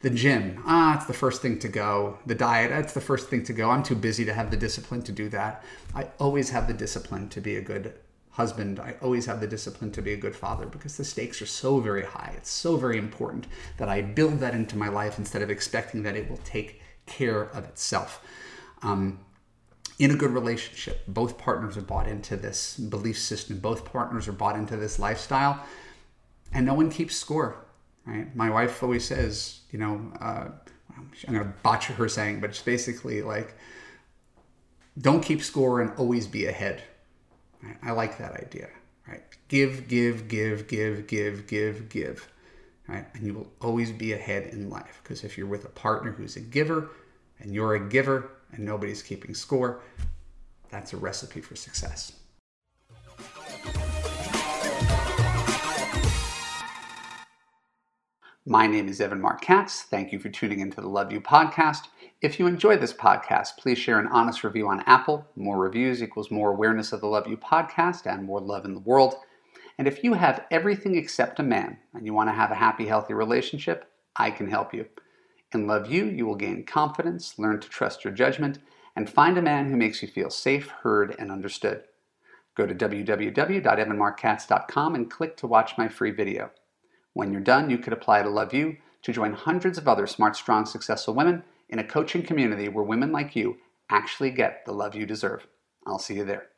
the 0.00 0.08
gym. 0.10 0.62
Ah, 0.66 0.96
it's 0.96 1.06
the 1.06 1.12
first 1.12 1.42
thing 1.42 1.58
to 1.58 1.68
go. 1.68 2.18
The 2.24 2.34
diet, 2.34 2.70
that's 2.70 2.94
the 2.94 3.00
first 3.00 3.28
thing 3.28 3.44
to 3.44 3.52
go. 3.52 3.70
I'm 3.70 3.82
too 3.82 3.94
busy 3.94 4.24
to 4.24 4.32
have 4.32 4.50
the 4.50 4.56
discipline 4.56 5.02
to 5.02 5.12
do 5.12 5.28
that. 5.30 5.62
I 5.94 6.08
always 6.18 6.50
have 6.50 6.66
the 6.66 6.74
discipline 6.74 7.28
to 7.30 7.40
be 7.40 7.56
a 7.56 7.62
good 7.62 7.92
husband. 8.30 8.80
I 8.80 8.96
always 9.02 9.26
have 9.26 9.40
the 9.40 9.46
discipline 9.46 9.92
to 9.92 10.02
be 10.02 10.12
a 10.12 10.16
good 10.16 10.34
father 10.34 10.66
because 10.66 10.96
the 10.96 11.04
stakes 11.04 11.40
are 11.40 11.46
so 11.46 11.78
very 11.78 12.04
high. 12.04 12.34
It's 12.36 12.50
so 12.50 12.76
very 12.76 12.98
important 12.98 13.46
that 13.76 13.88
I 13.88 14.00
build 14.00 14.40
that 14.40 14.54
into 14.54 14.76
my 14.76 14.88
life 14.88 15.18
instead 15.18 15.42
of 15.42 15.50
expecting 15.50 16.02
that 16.02 16.16
it 16.16 16.28
will 16.28 16.40
take 16.44 16.80
care 17.06 17.42
of 17.42 17.64
itself. 17.64 18.20
Um, 18.82 19.20
in 19.98 20.10
a 20.10 20.16
good 20.16 20.30
relationship, 20.30 21.04
both 21.06 21.38
partners 21.38 21.76
are 21.76 21.82
bought 21.82 22.08
into 22.08 22.36
this 22.36 22.76
belief 22.76 23.18
system, 23.18 23.58
both 23.58 23.84
partners 23.84 24.26
are 24.26 24.32
bought 24.32 24.56
into 24.56 24.76
this 24.76 24.98
lifestyle, 24.98 25.64
and 26.52 26.66
no 26.66 26.74
one 26.74 26.90
keeps 26.90 27.16
score. 27.16 27.64
Right? 28.06 28.34
My 28.34 28.50
wife 28.50 28.82
always 28.82 29.04
says, 29.04 29.60
you 29.70 29.78
know, 29.78 30.12
uh, 30.20 30.48
I'm 30.96 31.10
going 31.32 31.44
to 31.44 31.52
botch 31.62 31.86
her 31.86 32.08
saying, 32.08 32.40
but 32.40 32.50
it's 32.50 32.62
basically 32.62 33.22
like, 33.22 33.56
don't 34.98 35.22
keep 35.22 35.42
score 35.42 35.80
and 35.80 35.92
always 35.96 36.26
be 36.26 36.46
ahead. 36.46 36.82
Right? 37.62 37.76
I 37.82 37.92
like 37.92 38.18
that 38.18 38.32
idea. 38.32 38.68
Right? 39.08 39.22
Give, 39.48 39.88
give, 39.88 40.28
give, 40.28 40.68
give, 40.68 41.06
give, 41.06 41.46
give, 41.46 41.88
give. 41.88 42.28
Right? 42.88 43.06
And 43.14 43.26
you 43.26 43.34
will 43.34 43.52
always 43.60 43.90
be 43.90 44.12
ahead 44.12 44.52
in 44.52 44.68
life 44.68 45.00
because 45.02 45.24
if 45.24 45.38
you're 45.38 45.46
with 45.46 45.64
a 45.64 45.70
partner 45.70 46.12
who's 46.12 46.36
a 46.36 46.40
giver 46.40 46.90
and 47.40 47.54
you're 47.54 47.74
a 47.74 47.88
giver, 47.88 48.30
and 48.54 48.64
nobody's 48.64 49.02
keeping 49.02 49.34
score, 49.34 49.82
that's 50.70 50.92
a 50.92 50.96
recipe 50.96 51.40
for 51.40 51.56
success. 51.56 52.12
My 58.46 58.66
name 58.66 58.88
is 58.88 59.00
Evan 59.00 59.22
Marc 59.22 59.40
Katz. 59.40 59.82
Thank 59.82 60.12
you 60.12 60.18
for 60.18 60.28
tuning 60.28 60.60
into 60.60 60.80
the 60.80 60.88
Love 60.88 61.10
U 61.12 61.20
podcast. 61.20 61.88
If 62.20 62.38
you 62.38 62.46
enjoy 62.46 62.76
this 62.76 62.92
podcast, 62.92 63.56
please 63.58 63.78
share 63.78 63.98
an 63.98 64.06
honest 64.08 64.44
review 64.44 64.68
on 64.68 64.82
Apple. 64.86 65.26
More 65.34 65.56
reviews 65.56 66.02
equals 66.02 66.30
more 66.30 66.50
awareness 66.50 66.92
of 66.92 67.00
the 67.00 67.06
Love 67.06 67.26
U 67.26 67.38
podcast 67.38 68.04
and 68.04 68.24
more 68.24 68.40
love 68.40 68.66
in 68.66 68.74
the 68.74 68.80
world. 68.80 69.14
And 69.78 69.88
if 69.88 70.04
you 70.04 70.12
have 70.12 70.44
everything 70.50 70.96
except 70.96 71.40
a 71.40 71.42
man 71.42 71.78
and 71.94 72.04
you 72.04 72.12
want 72.12 72.28
to 72.28 72.34
have 72.34 72.50
a 72.50 72.54
happy, 72.54 72.86
healthy 72.86 73.14
relationship, 73.14 73.90
I 74.16 74.30
can 74.30 74.48
help 74.48 74.74
you. 74.74 74.86
In 75.54 75.66
Love 75.66 75.90
U, 75.90 76.06
you 76.06 76.26
will 76.26 76.34
gain 76.34 76.64
confidence, 76.64 77.38
learn 77.38 77.60
to 77.60 77.68
trust 77.68 78.04
your 78.04 78.12
judgment, 78.12 78.58
and 78.96 79.08
find 79.08 79.38
a 79.38 79.42
man 79.42 79.70
who 79.70 79.76
makes 79.76 80.02
you 80.02 80.08
feel 80.08 80.30
safe, 80.30 80.66
heard, 80.68 81.14
and 81.18 81.30
understood. 81.30 81.84
Go 82.56 82.66
to 82.66 82.74
www.evanmarckatz.com 82.74 84.94
and 84.94 85.10
click 85.10 85.36
to 85.36 85.46
watch 85.46 85.78
my 85.78 85.88
free 85.88 86.10
video. 86.10 86.50
When 87.12 87.32
you're 87.32 87.40
done, 87.40 87.70
you 87.70 87.78
could 87.78 87.92
apply 87.92 88.22
to 88.22 88.28
Love 88.28 88.52
U 88.52 88.76
to 89.02 89.12
join 89.12 89.32
hundreds 89.32 89.78
of 89.78 89.86
other 89.86 90.06
smart, 90.06 90.36
strong, 90.36 90.66
successful 90.66 91.14
women 91.14 91.44
in 91.68 91.78
a 91.78 91.84
coaching 91.84 92.22
community 92.22 92.68
where 92.68 92.84
women 92.84 93.12
like 93.12 93.36
you 93.36 93.58
actually 93.90 94.30
get 94.30 94.64
the 94.64 94.72
love 94.72 94.94
you 94.94 95.06
deserve. 95.06 95.46
I'll 95.86 95.98
see 95.98 96.14
you 96.14 96.24
there. 96.24 96.48